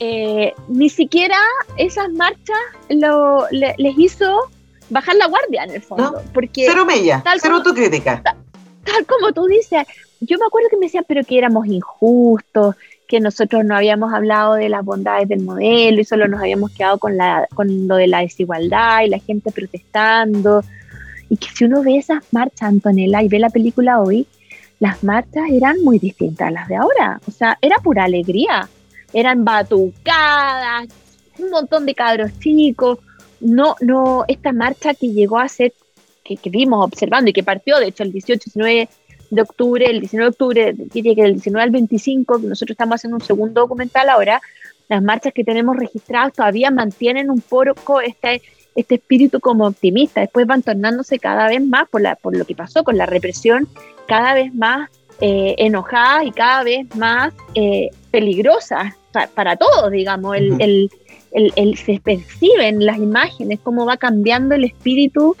[0.00, 1.36] eh, ni siquiera
[1.76, 2.56] esas marchas
[2.88, 4.48] lo, les hizo
[4.88, 6.22] bajar la guardia en el fondo.
[6.32, 8.22] porque cero mella, cero autocrítica.
[8.22, 8.36] Tal,
[8.92, 9.86] tal como tú dices,
[10.20, 14.54] yo me acuerdo que me decían, pero que éramos injustos, que nosotros no habíamos hablado
[14.54, 18.06] de las bondades del modelo y solo nos habíamos quedado con, la, con lo de
[18.06, 20.62] la desigualdad y la gente protestando.
[21.30, 24.26] Y que si uno ve esas marchas, Antonella, y ve la película hoy,
[24.80, 27.20] las marchas eran muy distintas a las de ahora.
[27.26, 28.68] O sea, era pura alegría.
[29.12, 30.88] Eran batucadas,
[31.38, 32.98] un montón de cabros chicos.
[33.40, 35.72] No, no, esta marcha que llegó a ser,
[36.28, 38.88] que, que vimos observando y que partió, de hecho, el 18, 19
[39.30, 43.16] de octubre, el 19 de octubre, diría que del 19 al 25, nosotros estamos haciendo
[43.16, 44.40] un segundo documental ahora,
[44.88, 48.42] las marchas que tenemos registradas todavía mantienen un poco este,
[48.74, 52.54] este espíritu como optimista, después van tornándose cada vez más por, la, por lo que
[52.54, 53.68] pasó con la represión,
[54.06, 54.88] cada vez más
[55.20, 58.94] eh, enojadas y cada vez más eh, peligrosas
[59.34, 60.90] para, todos, digamos, el,
[61.32, 65.36] el, se perciben las imágenes, cómo va cambiando el espíritu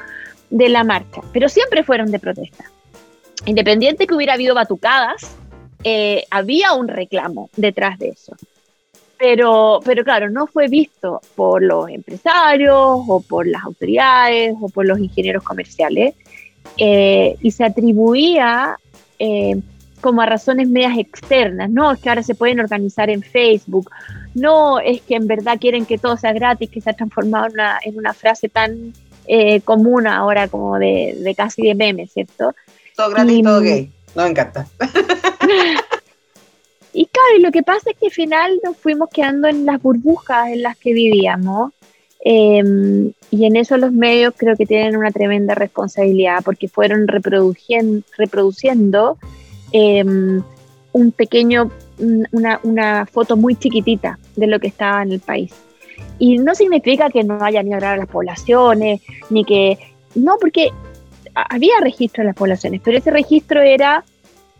[0.50, 2.64] de la marcha, pero siempre fueron de protesta.
[3.46, 5.36] Independiente que hubiera habido batucadas,
[5.84, 8.36] eh, había un reclamo detrás de eso.
[9.18, 14.86] Pero, pero claro, no fue visto por los empresarios o por las autoridades o por
[14.86, 16.14] los ingenieros comerciales
[16.76, 18.76] eh, y se atribuía
[19.18, 19.60] eh,
[20.00, 23.90] como a razones medias externas, no es que ahora se pueden organizar en Facebook,
[24.34, 27.52] no es que en verdad quieren que todo sea gratis, que se ha transformado en
[27.54, 28.92] una, en una frase tan
[29.64, 32.54] común ahora como de, de casi de meme, ¿cierto?
[32.96, 33.90] Todo gratis, todo gay.
[34.14, 34.66] Nos encanta.
[36.92, 40.48] y claro, lo que pasa es que al final nos fuimos quedando en las burbujas
[40.48, 41.72] en las que vivíamos.
[42.20, 48.04] Em, y en eso los medios creo que tienen una tremenda responsabilidad porque fueron reproduciendo,
[48.16, 49.16] reproduciendo
[49.70, 50.42] em,
[50.92, 51.70] un pequeño,
[52.32, 55.52] una, una, foto muy chiquitita de lo que estaba en el país.
[56.18, 59.00] Y no significa que no haya ni hablar a las poblaciones,
[59.30, 59.78] ni que...
[60.14, 60.70] No, porque
[61.34, 64.04] había registro en las poblaciones, pero ese registro era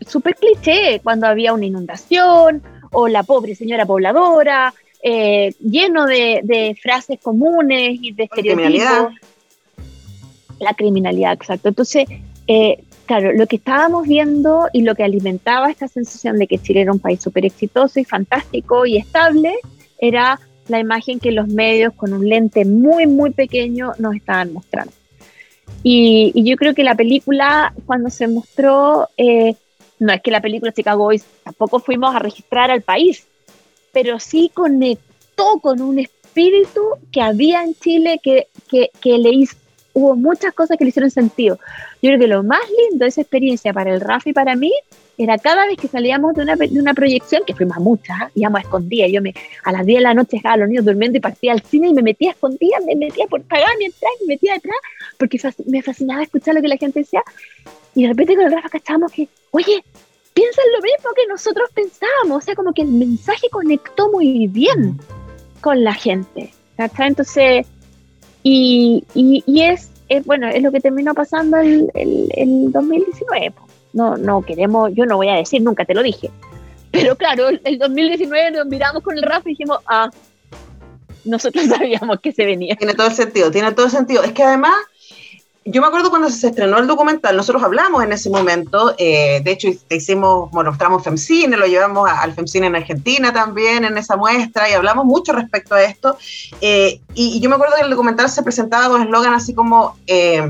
[0.05, 7.19] súper cliché cuando había una inundación o la pobre señora pobladora, eh, lleno de, frases
[7.21, 9.13] comunes y de estereotipos.
[10.59, 11.69] La criminalidad, exacto.
[11.69, 12.07] Entonces,
[12.47, 16.81] eh, claro, lo que estábamos viendo y lo que alimentaba esta sensación de que Chile
[16.81, 19.55] era un país súper exitoso y fantástico y estable
[19.99, 20.39] era
[20.69, 24.93] la imagen que los medios con un lente muy, muy pequeño nos estaban mostrando.
[25.83, 29.55] Y, yo creo que la película, cuando se mostró, eh,
[29.99, 33.25] no es que la película Chicago Boys tampoco fuimos a registrar al país,
[33.91, 39.55] pero sí conectó con un espíritu que había en Chile que, que, que le hizo,
[39.93, 41.57] hubo muchas cosas que le hicieron sentido.
[42.01, 44.71] Yo creo que lo más lindo de esa experiencia para el Rafa y para mí
[45.17, 48.31] era cada vez que salíamos de una, de una proyección, que fuimos a muchas, ¿eh?
[48.35, 49.33] íbamos a escondidas, yo me,
[49.65, 51.89] a las 10 de la noche dejaba a los niños durmiendo y partía al cine
[51.89, 54.77] y me metía a escondidas, me metía por pagar mi entrada me metía detrás,
[55.17, 57.21] porque me fascinaba escuchar lo que la gente decía,
[57.95, 59.83] y de repente con el Rafa cachábamos que, oye,
[60.33, 64.99] piensan lo mismo que nosotros pensábamos, o sea, como que el mensaje conectó muy bien
[65.59, 67.67] con la gente, Entonces,
[68.43, 69.91] y, y, es,
[70.25, 73.53] bueno, es lo que terminó pasando el, el, el 2019,
[73.93, 76.31] no, no queremos, yo no voy a decir, nunca te lo dije,
[76.91, 80.09] Pero claro, el 2019 nos miramos con el Rafa y dijimos, ah,
[81.25, 82.75] nosotros sabíamos que se venía.
[82.75, 84.23] Tiene todo el sentido, tiene todo el sentido.
[84.23, 84.75] Es que además,
[85.65, 89.51] yo me acuerdo cuando se estrenó el documental, nosotros hablamos en ese momento, eh, de
[89.51, 94.69] hecho hicimos, bueno, mostramos FEMCINE, lo llevamos al FEMCINE en Argentina también, en esa muestra,
[94.69, 96.17] y hablamos mucho respecto a esto.
[96.61, 99.97] Eh, y, yo me acuerdo que el documental se presentaba con eslogan así como...
[100.07, 100.49] Eh,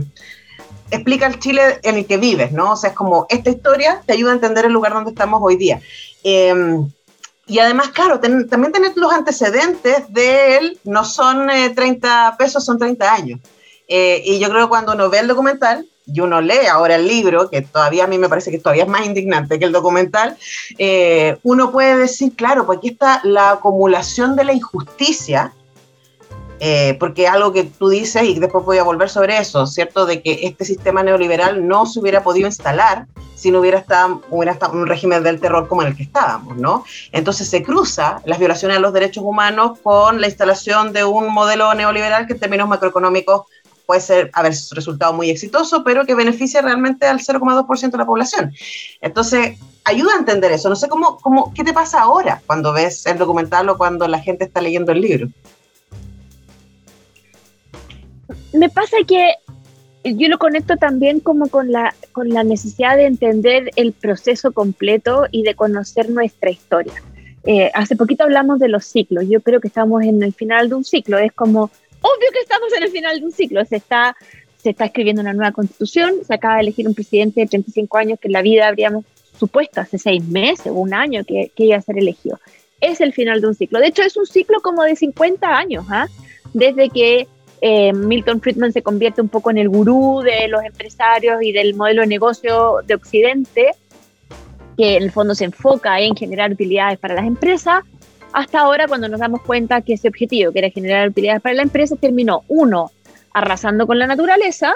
[0.91, 2.71] explica el Chile en el que vives, ¿no?
[2.71, 5.55] O sea, es como esta historia te ayuda a entender el lugar donde estamos hoy
[5.55, 5.79] día.
[6.23, 13.13] y además, claro, también tener los antecedentes de él no son 30 pesos, son 30
[13.13, 13.39] años.
[13.89, 17.07] Eh, y yo creo que cuando uno ve el documental y uno lee ahora el
[17.07, 20.37] libro, que todavía a mí me parece que todavía es más indignante que el documental,
[20.77, 25.53] eh, uno puede decir, claro, pues aquí está la acumulación de la injusticia,
[26.59, 30.05] eh, porque algo que tú dices, y después voy a volver sobre eso, ¿cierto?
[30.05, 33.07] De que este sistema neoliberal no se hubiera podido instalar
[33.39, 34.21] si no hubiera estado,
[34.73, 36.83] un régimen del terror como el que estábamos, ¿no?
[37.13, 41.73] Entonces se cruza las violaciones a los derechos humanos con la instalación de un modelo
[41.73, 43.43] neoliberal que en términos macroeconómicos
[43.89, 48.53] puede ser, haber resultado muy exitoso, pero que beneficia realmente al 0,2% de la población.
[49.01, 50.69] Entonces, ayuda a entender eso.
[50.69, 54.19] No sé cómo, cómo, qué te pasa ahora cuando ves el documental o cuando la
[54.19, 55.29] gente está leyendo el libro.
[58.53, 59.33] Me pasa que
[60.03, 65.25] yo lo conecto también como con la, con la necesidad de entender el proceso completo
[65.31, 67.01] y de conocer nuestra historia.
[67.43, 69.25] Eh, hace poquito hablamos de los ciclos.
[69.27, 71.17] Yo creo que estamos en el final de un ciclo.
[71.17, 71.71] Es como
[72.01, 73.63] obvio que estamos en el final de un ciclo.
[73.65, 74.15] Se está,
[74.57, 78.19] se está escribiendo una nueva constitución, se acaba de elegir un presidente de 35 años
[78.19, 79.05] que en la vida habríamos
[79.37, 82.39] supuesto hace seis meses o un año que, iba a ser elegido.
[82.81, 83.79] Es el final de un ciclo.
[83.79, 86.07] De hecho, es un ciclo como de 50 años, ¿ah?
[86.53, 87.27] desde que
[87.61, 91.75] eh, Milton Friedman se convierte un poco en el gurú de los empresarios y del
[91.75, 93.71] modelo de negocio de Occidente,
[94.77, 97.83] que en el fondo se enfoca en generar utilidades para las empresas,
[98.33, 101.63] hasta ahora cuando nos damos cuenta que ese objetivo, que era generar utilidades para la
[101.63, 102.91] empresa, terminó, uno,
[103.33, 104.75] arrasando con la naturaleza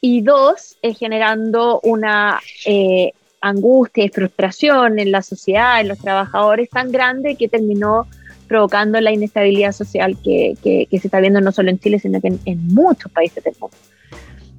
[0.00, 6.70] y dos, eh, generando una eh, angustia y frustración en la sociedad, en los trabajadores
[6.70, 8.06] tan grande que terminó
[8.48, 12.40] provocando la inestabilidad social que, se está viendo no solo en Chile, sino que en,
[12.44, 13.76] en muchos países del mundo.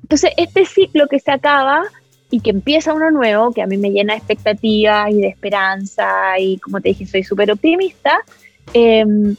[0.01, 1.83] Entonces, este ciclo que se acaba
[2.29, 6.37] y que empieza uno nuevo, que a mí me llena de expectativas y de esperanza
[6.39, 8.19] y como te dije, soy súper optimista,
[8.73, 9.35] em,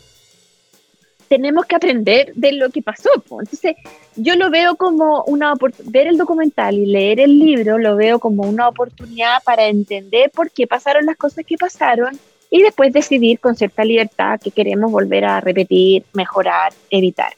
[1.28, 3.10] tenemos que aprender de lo que pasó.
[3.14, 3.76] Entonces,
[4.16, 5.52] yo lo veo como una
[5.84, 10.50] ver el documental y leer el libro, lo veo como una oportunidad para entender por
[10.50, 12.18] qué pasaron las cosas que pasaron
[12.50, 17.34] y después decidir con cierta libertad que queremos volver a repetir, mejorar, evitar.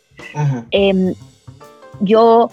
[0.71, 1.15] Em,
[2.01, 2.51] yo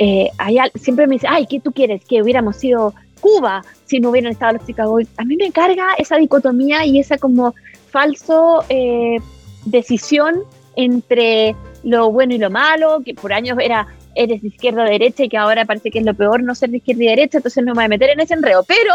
[0.00, 0.30] eh,
[0.76, 2.02] siempre me dice, ay, ¿qué tú quieres?
[2.06, 5.08] Que hubiéramos sido Cuba si no hubieran estado los Chicago Boys.
[5.18, 7.54] A mí me carga esa dicotomía y esa como
[7.90, 9.18] falso eh,
[9.66, 10.42] decisión
[10.74, 15.24] entre lo bueno y lo malo, que por años era eres de izquierda o derecha
[15.24, 17.62] y que ahora parece que es lo peor no ser de izquierda y derecha, entonces
[17.62, 18.64] no me voy a meter en ese enredo.
[18.64, 18.94] Pero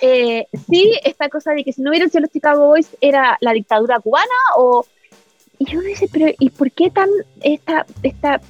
[0.00, 3.52] eh, sí, esta cosa de que si no hubieran sido los Chicago Boys era la
[3.52, 4.84] dictadura cubana o...
[5.60, 7.10] Y uno dice, pero ¿y por qué tan
[7.42, 8.40] esta, esta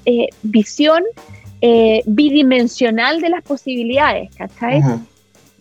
[0.42, 1.02] visión
[1.60, 4.82] eh, bidimensional de las posibilidades, ¿cachai?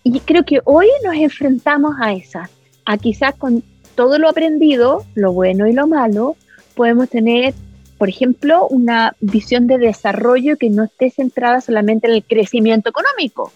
[0.04, 2.50] Y creo que hoy nos enfrentamos a esa,
[2.86, 3.64] a quizás con
[3.96, 6.38] todo lo aprendido, lo bueno y lo malo,
[6.74, 7.54] podemos tener,
[7.98, 13.52] por ejemplo, una visión de desarrollo que no esté centrada solamente en el crecimiento económico,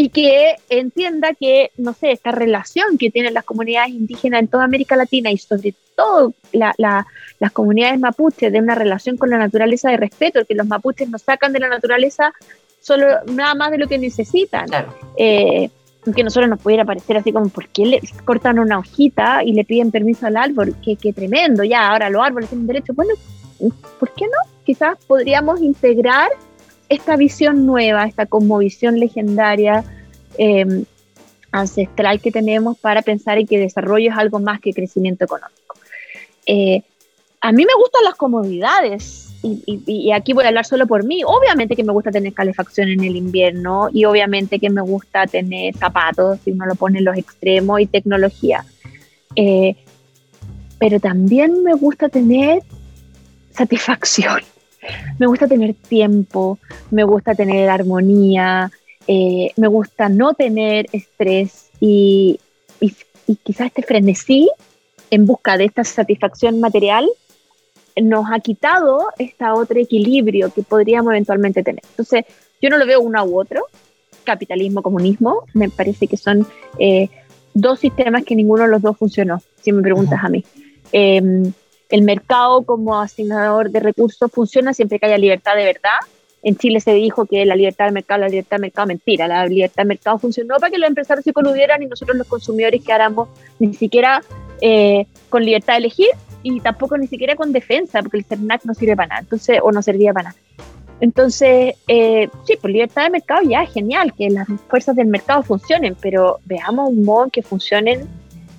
[0.00, 4.64] y que entienda que, no sé, esta relación que tienen las comunidades indígenas en toda
[4.64, 9.98] América Latina y sobre todo las comunidades mapuches de una relación con la naturaleza de
[9.98, 12.32] respeto, que los mapuches nos sacan de la naturaleza
[12.80, 14.68] solo nada más de lo que necesitan.
[14.68, 14.94] Claro.
[15.18, 15.68] Eh,
[16.16, 19.66] que nosotros nos pudiera parecer así como, ¿por qué le cortan una hojita y le
[19.66, 20.76] piden permiso al árbol?
[20.82, 22.94] Qué, qué tremendo, ya, ahora los árboles tienen derecho.
[22.94, 23.12] Bueno,
[23.98, 24.50] ¿por qué no?
[24.64, 26.30] Quizás podríamos integrar
[26.90, 29.84] esta visión nueva, esta visión legendaria,
[30.36, 30.84] em,
[31.52, 35.76] ancestral que tenemos para pensar en que desarrollo es algo más que crecimiento económico.
[36.46, 36.82] Eh,
[37.40, 41.22] a mí me gustan las comodidades y, aquí voy a hablar solo por mí.
[41.24, 45.74] Obviamente que me gusta tener calefacción en el invierno y obviamente que me gusta tener
[45.76, 48.64] zapatos, si uno lo pone en los extremos, y tecnología.
[49.36, 49.76] Eh,
[50.78, 52.62] pero también me gusta tener
[53.52, 54.40] satisfacción
[55.18, 56.58] me gusta tener tiempo,
[56.90, 58.70] me gusta tener armonía,
[59.06, 62.38] eh, me gusta no tener estrés y,
[62.80, 62.94] y,
[63.42, 64.48] quizás este frenesí
[65.10, 67.08] en busca de esta satisfacción material
[68.00, 71.82] nos ha quitado este otro equilibrio que podríamos eventualmente tener.
[71.90, 72.24] Entonces,
[72.60, 73.62] yo no lo veo uno u otro,
[74.24, 76.46] capitalismo, comunismo, me parece que son
[76.78, 77.08] eh,
[77.54, 80.44] dos sistemas que ninguno de los dos funcionó, si me preguntas a mí.
[80.92, 81.52] Em,
[81.90, 85.98] el mercado como asignador de recursos funciona siempre que haya libertad de verdad.
[86.42, 89.44] En Chile se dijo que la libertad del mercado, la libertad del mercado, mentira, la
[89.46, 93.28] libertad del mercado funcionó para que los empresarios se coludieran y nosotros los consumidores quedáramos
[93.58, 94.22] ni siquiera
[94.60, 96.08] eh, con libertad de elegir
[96.42, 99.72] y tampoco ni siquiera con defensa, porque el CERNAC no sirve para nada, entonces, o
[99.72, 100.40] no servía para nada.
[101.00, 105.96] Entonces, eh, sí, por libertad de mercado ya, genial, que las fuerzas del mercado funcionen,
[106.00, 108.08] pero veamos un modo en que funcionen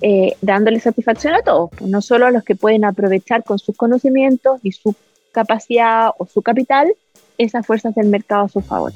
[0.02, 3.76] eh, dándole satisfacción a todos, pues no solo a los que pueden aprovechar con sus
[3.76, 4.94] conocimientos y su
[5.30, 6.92] capacidad o su capital
[7.38, 8.92] esas fuerzas del mercado a su favor.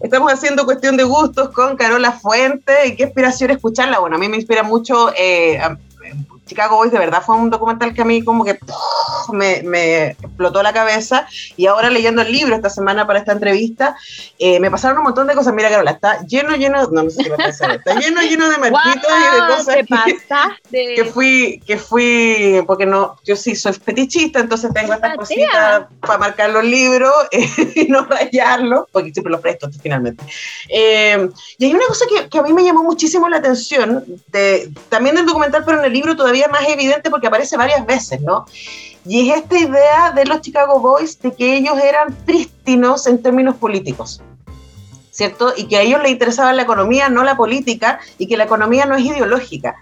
[0.00, 3.98] Estamos haciendo cuestión de gustos con Carola Fuente qué inspiración escucharla.
[3.98, 5.58] Bueno, a mí me inspira mucho eh,
[6.50, 8.58] Chicago Boys de verdad fue un documental que a mí como que
[9.32, 11.28] me, explotó la cabeza.
[11.56, 13.96] Y ahora leyendo el libro esta semana para esta entrevista
[14.36, 15.54] eh, me pasaron un montón de cosas.
[15.54, 18.58] Mira, Carola, está lleno, lleno, no, no sé qué me pasa, está lleno, lleno de
[18.58, 19.76] marquitos y de cosas
[20.72, 25.84] que, que, fui, que fui, porque no, yo sí soy fetichista, entonces tengo estas cositas
[26.00, 27.12] para marcar los libros
[27.76, 30.24] y no rayarlos, porque siempre los presto finalmente.
[30.68, 31.28] Eh,
[31.58, 35.14] y hay una cosa que, que, a mí me llamó muchísimo la atención, de, también
[35.14, 38.46] del documental, pero en el libro todavía más evidente porque aparece varias veces, ¿no?
[39.06, 43.56] Y es esta idea de los Chicago Boys de que ellos eran prístinos en términos
[43.56, 44.22] políticos.
[45.10, 45.52] ¿Cierto?
[45.56, 48.86] Y que a ellos les interesaba la economía, no la política, y que la economía
[48.86, 49.76] no es ideológica.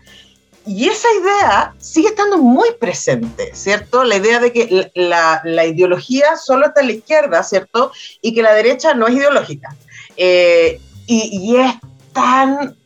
[0.67, 4.05] Y esa idea sigue estando muy presente, ¿cierto?
[4.05, 7.93] La idea de que la, la ideología solo está en la izquierda, ¿cierto?
[8.21, 9.75] Y que la derecha no es ideológica.
[10.17, 11.73] Eh, y, y, es
[12.13, 12.77] tan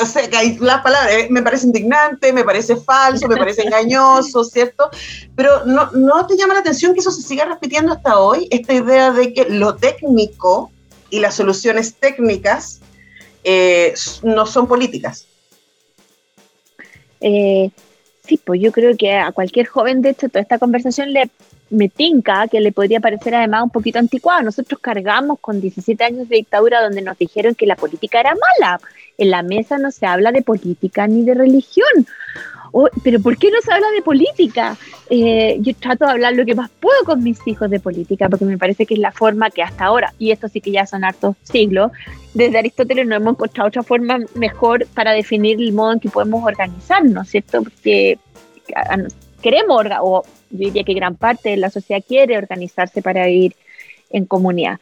[0.00, 0.22] o sea,
[0.60, 4.90] las palabras, eh, me parece indignante, me parece falso, me parece engañoso, ¿cierto?
[5.34, 8.74] Pero no, no te llama la atención que eso se siga repitiendo hasta hoy, esta
[8.74, 10.70] idea de que lo técnico
[11.10, 12.80] y las soluciones técnicas
[13.44, 15.26] eh, no son políticas.
[17.20, 17.70] Eh,
[18.26, 21.30] sí, pues yo creo que a cualquier joven, de hecho, toda esta conversación le
[21.70, 24.42] me tinca que le podría parecer además un poquito anticuado.
[24.42, 28.80] Nosotros cargamos con 17 años de dictadura donde nos dijeron que la política era mala
[29.18, 32.06] en la mesa no se habla de política ni de religión.
[33.02, 34.76] pero ¿por qué no se habla de política?
[35.10, 38.44] Eh, yo trato de hablar lo que más puedo con mis hijos de política, porque
[38.44, 41.04] me parece que es la forma que hasta ahora, y esto sí que ya son
[41.04, 41.90] hartos siglos,
[42.32, 46.44] desde Aristóteles no hemos encontrado otra forma mejor para definir el modo en que podemos
[46.44, 47.62] organizarnos, ¿cierto?
[47.62, 48.18] Porque
[49.42, 53.54] queremos, o yo diría que gran parte de la sociedad quiere organizarse para vivir
[54.10, 54.78] en comunidad.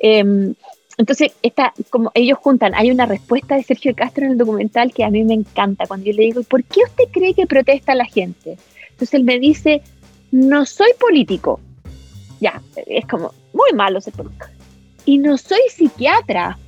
[0.00, 0.54] Em,
[0.98, 5.04] entonces, esta, como ellos juntan, hay una respuesta de Sergio Castro en el documental que
[5.04, 8.04] a mí me encanta, cuando yo le digo, ¿por qué usted cree que protesta la
[8.04, 8.58] gente?
[8.90, 9.82] Entonces él me dice,
[10.30, 11.60] no soy político.
[12.40, 14.46] Ya, es como muy malo ser político.
[15.04, 16.58] Y no soy psiquiatra.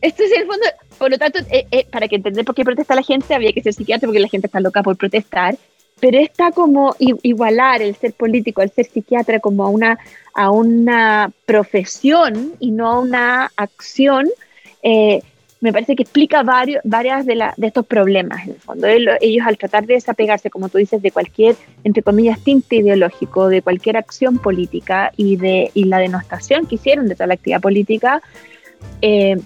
[0.00, 0.66] Esto es el fondo,
[0.98, 3.62] por lo tanto, eh, eh, para que entender por qué protesta la gente, había que
[3.62, 5.56] ser psiquiatra porque la gente está loca por protestar
[6.00, 9.98] pero está como igualar el ser político, el ser psiquiatra como a una,
[10.34, 14.28] a una profesión y no a una acción,
[14.82, 15.22] eh,
[15.60, 18.86] me parece que explica varios, varias de, la, de estos problemas en el fondo.
[18.86, 23.60] Ellos al tratar de desapegarse, como tú dices, de cualquier, entre comillas, tinte ideológico, de
[23.60, 28.22] cualquier acción política y de y la denostación que hicieron de toda la actividad política,
[29.02, 29.36] eh,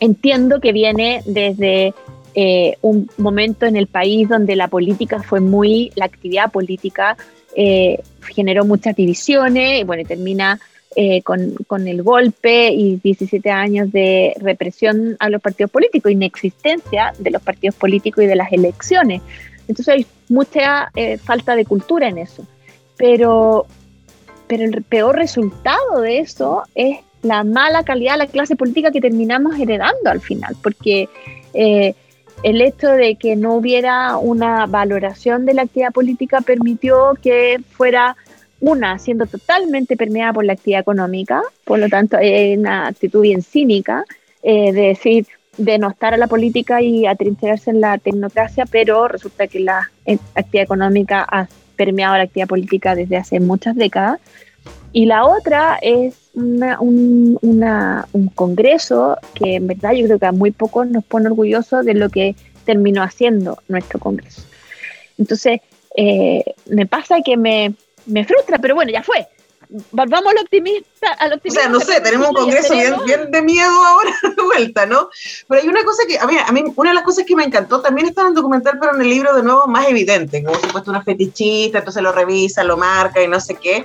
[0.00, 1.94] entiendo que viene desde
[2.34, 7.16] eh, un momento en el país donde la política fue muy, la actividad política
[7.56, 8.00] eh,
[8.32, 10.60] generó muchas divisiones y bueno, termina
[10.94, 17.12] eh, con, con, el golpe y 17 años de represión a los partidos políticos, inexistencia
[17.18, 19.22] de los partidos políticos y de las elecciones.
[19.66, 20.90] Entonces hay mucha
[21.22, 22.46] falta de cultura en eso.
[22.96, 23.66] Pero,
[24.46, 29.00] pero el peor resultado de eso es la mala calidad de la clase política que
[29.00, 31.08] terminamos heredando al final, porque
[32.42, 38.16] el hecho de que no hubiera una valoración de la actividad política permitió que fuera
[38.60, 43.42] una siendo totalmente permeada por la actividad económica, por lo tanto es una actitud bien
[43.42, 44.04] cínica
[44.42, 45.26] eh, de decir
[45.56, 50.64] denostar a la política y atrincherarse en la tecnocracia, pero resulta que la eh, actividad
[50.64, 54.20] económica ha permeado la actividad política desde hace muchas décadas.
[54.92, 60.86] Y la otra es un, congreso que en verdad yo creo que a muy pocos
[60.88, 64.42] nos pone orgullosos de lo que terminó haciendo nuestro congreso.
[65.18, 65.60] Entonces,
[65.96, 67.74] eh, me pasa que me,
[68.24, 69.26] frustra, pero bueno, ya fue.
[69.92, 71.60] Vamos al optimista, al optimista.
[71.60, 75.08] O sea, no sé, tenemos un congreso bien, bien, de miedo ahora de vuelta, ¿no?
[75.46, 77.44] Pero hay una cosa que, a mí, a mí, una de las cosas que me
[77.44, 80.58] encantó también está en el documental, pero en el libro de nuevo más evidente, como
[80.58, 83.84] si fuese una fetichista, entonces lo revisa, lo marca y no sé qué.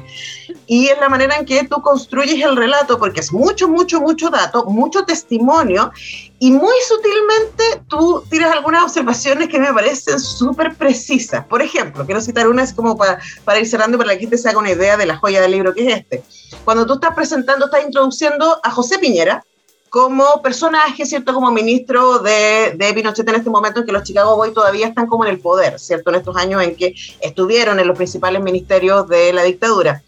[0.65, 4.31] Y es la manera en que tú construyes el relato, porque es mucho, mucho, mucho
[4.31, 5.91] dato, mucho testimonio,
[6.39, 11.45] y muy sutilmente tú tiras algunas observaciones que me parecen súper precisas.
[11.45, 14.37] Por ejemplo, quiero citar una, es como para, para ir cerrando, para que la gente
[14.37, 16.23] se haga una idea de la joya del libro que es este.
[16.65, 19.43] Cuando tú estás presentando, estás introduciendo a José Piñera
[19.89, 21.33] como personaje, ¿cierto?
[21.33, 25.07] Como ministro de, de Pinochet en este momento en que los Chicago Boys todavía están
[25.07, 26.09] como en el poder, ¿cierto?
[26.09, 30.03] En estos años en que estuvieron en los principales ministerios de la dictadura.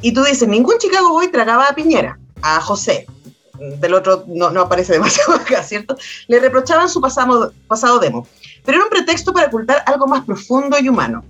[0.00, 3.06] Y tú dices, ningún Chicago Boy tragaba a Piñera, a José,
[3.78, 5.96] del otro no, aparece demasiado acá, ¿cierto?
[6.28, 8.26] Le reprochaban su pasado, pasado demo,
[8.64, 11.24] pero era un pretexto para ocultar algo más profundo y humano.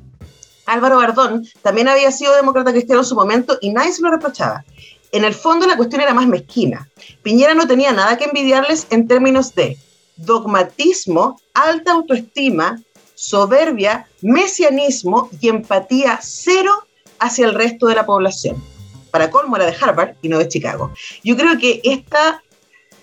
[0.67, 4.65] Álvaro Bardón también había sido demócrata cristiano en su momento y nadie se lo reprochaba.
[5.11, 6.89] En el fondo la cuestión era más mezquina.
[7.23, 9.77] Piñera no tenía nada que envidiarles en términos de
[10.17, 12.81] dogmatismo, alta autoestima,
[13.15, 16.73] soberbia, mesianismo y empatía cero
[17.19, 18.72] hacia el resto de la población.
[19.13, 20.93] Para colmo era de Harvard y no de Chicago.
[21.23, 22.43] Yo creo que esta,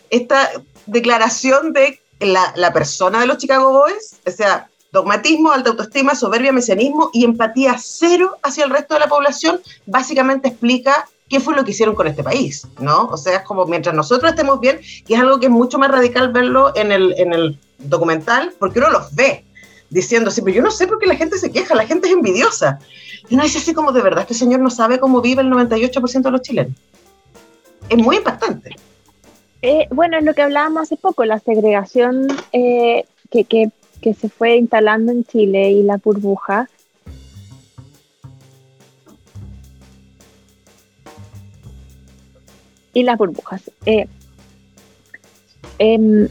[0.10, 0.52] esta
[0.86, 6.52] declaración de la, la persona de los Chicago Boys, o sea, Dogmatismo, alta autoestima, soberbia,
[6.52, 11.64] mesianismo y empatía cero hacia el resto de la población, básicamente explica qué fue lo
[11.64, 13.06] que hicieron con este país, ¿no?
[13.06, 15.92] O sea, es como mientras nosotros estemos bien, que es algo que es mucho más
[15.92, 19.46] radical verlo en el, en el documental, porque uno los ve
[19.90, 22.14] diciendo así, pero yo no sé por qué la gente se queja, la gente es
[22.14, 22.80] envidiosa.
[23.30, 26.22] Y uno dice así como, de verdad, este señor no sabe cómo vive el 98%
[26.22, 26.74] de los chilenos.
[27.90, 28.76] Es muy impactante.
[29.62, 33.72] Eh, bueno, es lo que hablábamos hace poco, la segregación eh, que, que
[34.02, 36.70] que se fue instalando en Chile y la burbuja.
[42.94, 43.70] Y las burbujas.
[43.86, 44.08] Eh,
[45.78, 46.28] em,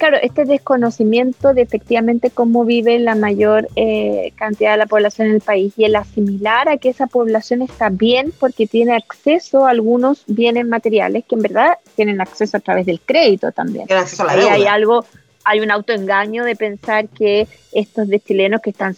[0.00, 5.34] claro, este desconocimiento de efectivamente cómo vive la mayor eh, cantidad de la población en
[5.34, 9.70] el país y el asimilar a que esa población está bien porque tiene acceso a
[9.70, 13.86] algunos bienes materiales que en verdad tienen acceso a través del crédito también.
[14.26, 15.04] Ahí hay algo
[15.44, 18.96] hay un autoengaño de pensar que estos de chilenos que están,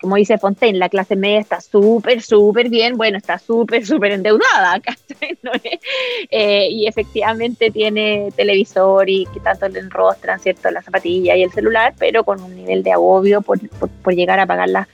[0.00, 4.80] como dice Fontaine, la clase media está súper, súper bien, bueno, está súper, súper endeudada,
[6.30, 11.52] eh, y efectivamente tiene televisor y que tanto le enrostran, ¿cierto?, la zapatilla y el
[11.52, 14.88] celular, pero con un nivel de agobio por, por, llegar a pagar la,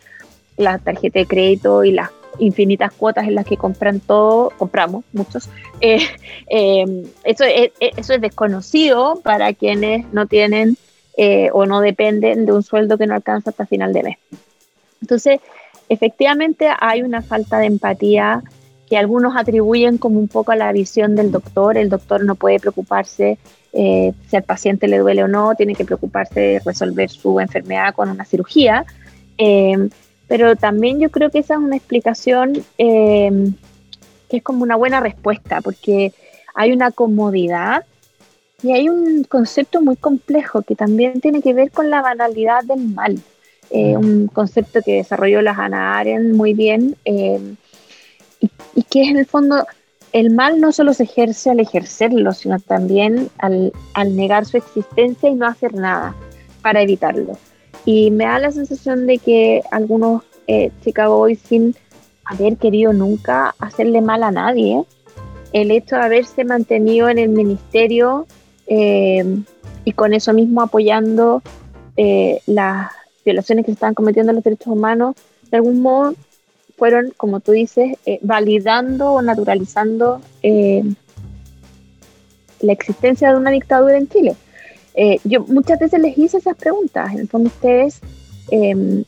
[0.57, 5.49] la tarjeta de crédito y las infinitas cuotas en las que compran todo, compramos muchos.
[5.80, 6.01] Eh,
[6.49, 6.84] eh,
[7.22, 10.76] eso, es, eso es desconocido para quienes no tienen
[11.16, 14.18] eh, o no dependen de un sueldo que no alcanza hasta final de mes.
[15.01, 15.39] Entonces,
[15.89, 18.43] efectivamente hay una falta de empatía
[18.91, 21.78] que algunos atribuyen como un poco a la visión del doctor.
[21.78, 23.39] El doctor no puede preocuparse
[23.70, 28.09] si al paciente le duele o no, tiene que preocuparse de resolver su enfermedad con
[28.09, 28.84] una cirugía.
[30.28, 33.50] Pero también yo creo que esa es una explicación eh,
[34.28, 36.12] que es como una buena respuesta, porque
[36.54, 37.84] hay una comodidad
[38.62, 42.88] y hay un concepto muy complejo que también tiene que ver con la banalidad del
[42.88, 43.18] mal.
[43.70, 44.00] Eh, mm.
[44.00, 47.38] un concepto que desarrolló la Hannah Arendt muy bien eh,
[48.40, 49.66] y, y, que es en el fondo
[50.12, 55.28] el mal no solo se ejerce al ejercerlo, sino también al, al negar su existencia
[55.28, 56.14] y no hacer nada
[56.62, 57.36] para evitarlo.
[57.84, 61.74] Y me da la sensación de que algunos eh, Chicago Boys, sin
[62.24, 64.82] haber querido nunca hacerle mal a nadie,
[65.52, 68.26] el hecho de haberse mantenido en el ministerio
[68.66, 69.24] eh,
[69.84, 71.42] y con eso mismo apoyando
[71.96, 72.90] eh, las
[73.24, 75.16] violaciones que se estaban cometiendo a los derechos humanos,
[75.50, 76.14] de algún modo
[76.76, 80.20] fueron, como tú dices, validando o naturalizando
[82.60, 84.36] la existencia de una dictadura en Chile.
[85.01, 87.12] Eh, yo muchas veces les hice esas preguntas.
[87.12, 88.01] En el fondo, ustedes
[88.51, 89.05] em,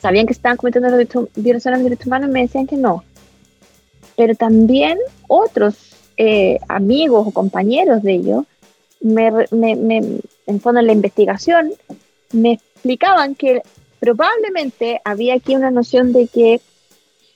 [0.00, 0.96] sabían que estaban cometiendo
[1.34, 3.02] violaciones de derechos humanos y me decían que no.
[4.16, 4.96] Pero también
[5.26, 5.74] otros
[6.16, 8.44] eh, amigos o compañeros de ellos,
[9.00, 10.02] me, me,
[10.46, 11.72] en fondo en la investigación,
[12.32, 13.62] me explicaban que
[13.98, 16.60] probablemente había aquí una noción de que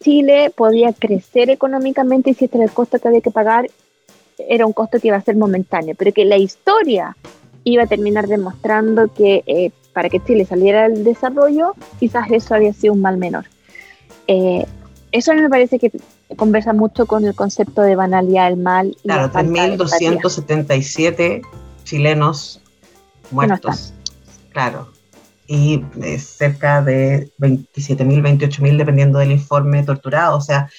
[0.01, 3.67] Chile podía crecer económicamente y si este era el costo que había que pagar,
[4.39, 7.17] era un costo que iba a ser momentáneo, pero que la historia
[7.65, 12.73] iba a terminar demostrando que eh, para que Chile saliera del desarrollo, quizás eso había
[12.73, 13.47] sido un mal menor.
[14.27, 14.67] Eh,
[15.13, 15.93] eso a mí me parece que
[16.37, 18.97] conversa mucho con el concepto de banalidad del mal.
[19.03, 21.43] Claro, 3.277
[21.85, 22.61] chilenos
[23.31, 23.95] muertos.
[24.53, 24.89] claro.
[25.47, 30.39] Y eh, cerca de 27.000, 28.000, dependiendo del informe, torturado.
[30.39, 30.71] O sea,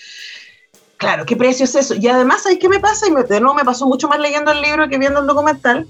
[0.97, 1.95] Claro, ¿qué precio es eso?
[1.95, 3.07] Y además, ¿sabes qué me pasa?
[3.07, 5.87] Y de nuevo me pasó mucho más leyendo el libro que viendo el documental.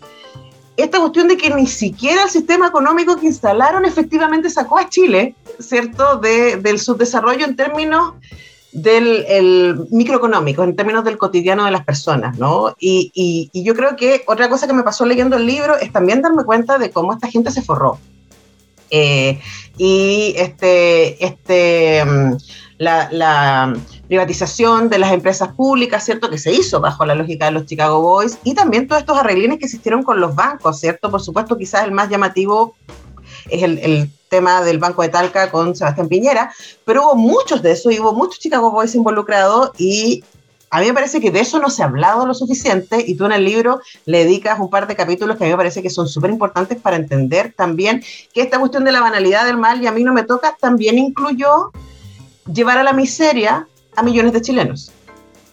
[0.77, 5.35] Esta cuestión de que ni siquiera el sistema económico que instalaron efectivamente sacó a Chile,
[5.59, 8.13] ¿cierto?, de, del subdesarrollo en términos
[8.73, 12.75] del microeconómico, en términos del cotidiano de las personas, ¿no?
[12.77, 13.09] Y,
[13.53, 16.43] y, yo creo que otra cosa que me pasó leyendo el libro es también darme
[16.43, 17.99] cuenta de cómo esta gente se forró.
[18.91, 19.39] Eh,
[19.77, 22.35] y este, este, mm,
[22.77, 23.73] la, la,
[24.07, 26.29] privatización de las empresas públicas, ¿cierto?
[26.29, 29.57] Que se hizo bajo la lógica de los Chicago Boys y también todos estos arreglines
[29.57, 31.09] que existieron con los bancos, ¿cierto?
[31.09, 32.75] Por supuesto, quizás el más llamativo
[33.49, 36.53] es el, el tema del Banco de Talca con Sebastián Piñera,
[36.83, 40.23] pero hubo muchos de eso y hubo muchos Chicago Boys involucrados y
[40.69, 43.25] a mí me parece que de eso no se ha hablado lo suficiente y tú
[43.25, 45.89] en el libro le dedicas un par de capítulos que a mí me parece que
[45.89, 48.03] son súper importantes para entender también
[48.33, 50.97] que esta cuestión de la banalidad del mal y a mí no me toca también
[50.97, 51.71] incluyó
[52.51, 54.91] llevar a la miseria a millones de chilenos.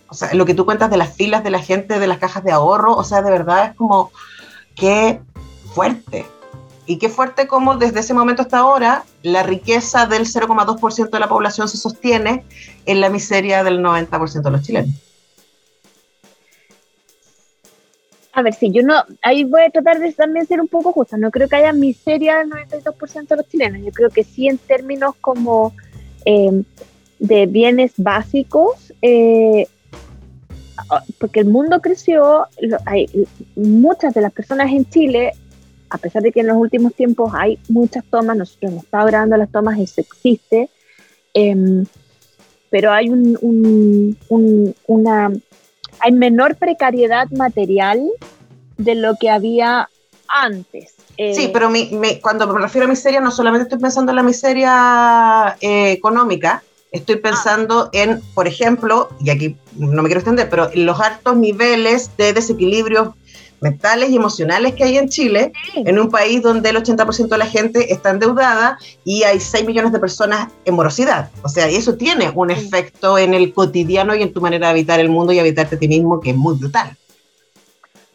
[0.08, 2.44] O sea, lo que tú cuentas de las filas de la gente, de las cajas
[2.44, 4.12] de ahorro, o sea, de verdad es como,
[4.76, 5.20] qué
[5.74, 6.26] fuerte.
[6.84, 11.28] Y qué fuerte como desde ese momento hasta ahora la riqueza del 0,2% de la
[11.28, 12.44] población se sostiene
[12.86, 14.94] en la miseria del 90% de los chilenos.
[18.34, 21.18] A ver, sí, yo no, ahí voy a tratar de también ser un poco justa,
[21.18, 24.56] no creo que haya miseria del 92% de los chilenos, yo creo que sí en
[24.56, 25.74] términos como
[26.24, 26.62] eh,
[27.18, 29.66] de bienes básicos, eh,
[31.18, 32.46] porque el mundo creció,
[32.86, 33.08] hay,
[33.54, 35.32] muchas de las personas en Chile,
[35.90, 39.36] a pesar de que en los últimos tiempos hay muchas tomas, nosotros hemos estado grabando
[39.36, 40.70] las tomas, eso existe,
[41.34, 41.84] em,
[42.70, 44.16] pero hay un,
[44.86, 45.32] una,
[46.00, 48.02] hay menor precariedad material
[48.78, 49.88] de lo que había
[50.26, 50.94] antes.
[51.16, 51.70] Sí, eh, pero
[52.20, 57.16] cuando me refiero a miseria, no solamente estoy pensando en la miseria eh, económica, Estoy
[57.16, 62.34] pensando en, por ejemplo, y aquí no me quiero extender, pero los altos niveles de
[62.34, 63.14] desequilibrios
[63.62, 67.46] mentales y emocionales que hay en Chile, en un país donde el 80% de la
[67.46, 71.30] gente está endeudada y hay 6 millones de personas en morosidad.
[71.42, 74.72] O sea, y eso tiene un efecto en el cotidiano y en tu manera de
[74.72, 76.94] habitar el mundo y habitarte a ti mismo que es muy brutal.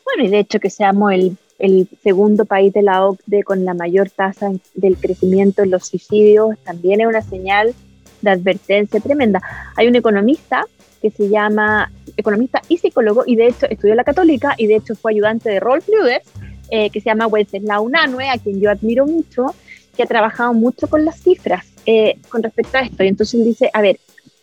[0.05, 3.73] Bueno, y de hecho que seamos el, el segundo país de la OCDE con la
[3.73, 7.73] mayor tasa del crecimiento en los suicidios también es una señal
[8.21, 9.41] de advertencia tremenda.
[9.75, 10.65] Hay un economista
[11.01, 14.95] que se llama, economista y psicólogo, y de hecho estudió la católica y de hecho
[14.95, 16.25] fue ayudante de Rolf Luders,
[16.69, 19.47] eh, que se llama Wenceslao Unanue, a quien yo admiro mucho,
[19.95, 23.03] que ha trabajado mucho con las cifras eh, con respecto a esto.
[23.03, 23.99] Y entonces dice, a ver,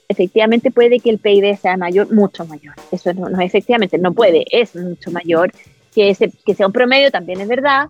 [0.09, 2.75] efectivamente puede que el PIB sea mayor, mucho mayor.
[2.91, 5.53] Eso no, no efectivamente, no puede, es mucho mayor.
[5.95, 7.89] Que, ese, que sea un promedio también es verdad,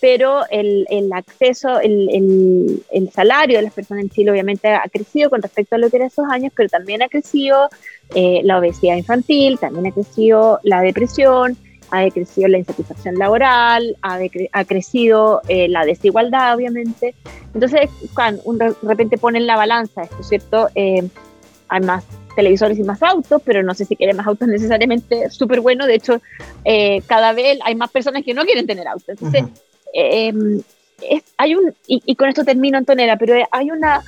[0.00, 2.82] pero el, el acceso, el,
[3.14, 6.06] salario de las personas en Chile obviamente ha crecido con respecto a lo que era
[6.06, 7.68] esos años, pero también ha crecido
[8.14, 11.56] eh, la obesidad infantil, también ha crecido la depresión,
[11.90, 14.18] ha crecido la insatisfacción laboral, ha,
[14.52, 17.14] ha crecido eh, la desigualdad, obviamente.
[17.54, 21.08] Entonces, cuando de repente ponen la balanza, esto cierto, eh,
[21.68, 22.04] hay más
[22.36, 25.86] televisores y más autos, pero no sé si quieren más autos necesariamente súper bueno.
[25.86, 26.20] De hecho,
[27.06, 29.08] cada vez hay más personas que no quieren tener autos.
[29.08, 29.44] Entonces,
[29.98, 30.60] Em,
[31.38, 34.02] hay un, y, con esto termino, Antonella, pero hay una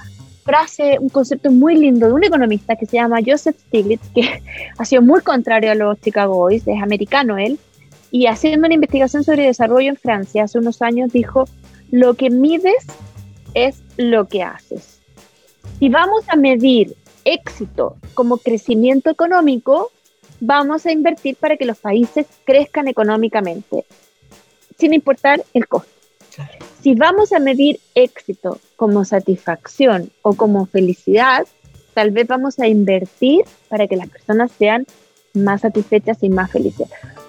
[0.45, 4.43] frase, un concepto muy lindo de un economista que se llama Joseph Stiglitz, que
[4.79, 7.59] ha sido muy contrario a los Chicago Boys, es americano él,
[8.11, 11.45] y haciendo una investigación sobre desarrollo en Francia hace unos años dijo,
[11.91, 12.87] lo que mides
[13.55, 15.01] es lo que haces.
[15.79, 16.95] Si vamos a medir
[17.29, 19.91] éxito como crecimiento económico,
[20.41, 23.85] vamos a invertir para que los países crezcan económicamente
[24.79, 25.91] sin importar el costo.
[26.81, 31.47] Si vamos a medir éxito como satisfacción o como felicidad,
[31.95, 34.87] tal vez vamos a invertir para que las personas sean
[35.35, 36.89] más satisfechas y más felices.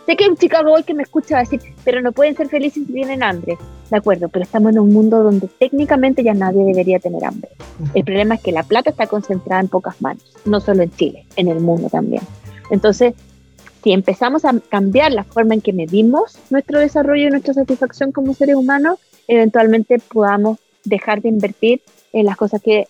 [0.10, 2.84] Sé que hay un Chicago hoy que me escucha decir, pero no pueden ser felices
[2.84, 3.60] si tienen hambre.
[3.92, 7.52] De acuerdo, pero estamos en un mundo donde técnicamente ya nadie debería tener hambre.
[7.94, 11.28] El problema es que la plata está concentrada en pocas manos, no solo en Chile,
[11.36, 12.24] en el mundo también.
[12.72, 13.14] Entonces,
[13.84, 18.34] si empezamos a cambiar la forma en que medimos nuestro desarrollo y nuestra satisfacción como
[18.34, 18.98] seres humanos,
[19.28, 21.84] eventualmente podamos dejar de invertir
[22.14, 22.88] en las cosas que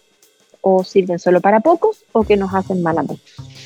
[0.62, 3.59] o sirven solo para pocos o que nos hacen mal a muchos.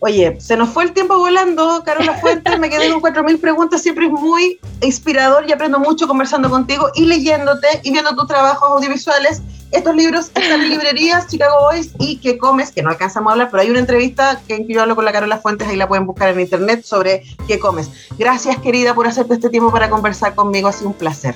[0.00, 4.06] Oye, se nos fue el tiempo volando, Carola Fuentes, me quedé con 4.000 preguntas, siempre
[4.06, 9.42] es muy inspirador y aprendo mucho conversando contigo y leyéndote y viendo tus trabajos audiovisuales
[9.72, 12.72] estos libros están en librerías, Chicago Boys y ¿Qué comes?
[12.72, 15.38] Que no alcanzamos a hablar, pero hay una entrevista que yo hablo con la Carola
[15.38, 17.90] Fuentes, ahí la pueden buscar en internet sobre ¿Qué comes?
[18.18, 21.34] Gracias, querida, por hacerte este tiempo para conversar conmigo, ha sido un placer.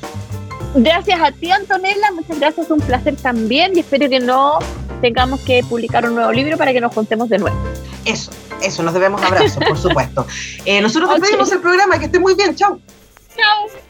[0.74, 4.58] Gracias a ti, Antonella, muchas gracias, un placer también y espero que no
[5.00, 7.56] tengamos que publicar un nuevo libro para que nos contemos de nuevo.
[8.04, 8.30] Eso,
[8.62, 10.26] eso, nos debemos abrazos, por supuesto.
[10.66, 12.78] Eh, nosotros despedimos el programa, que esté muy bien, chao.
[13.36, 13.89] Chao.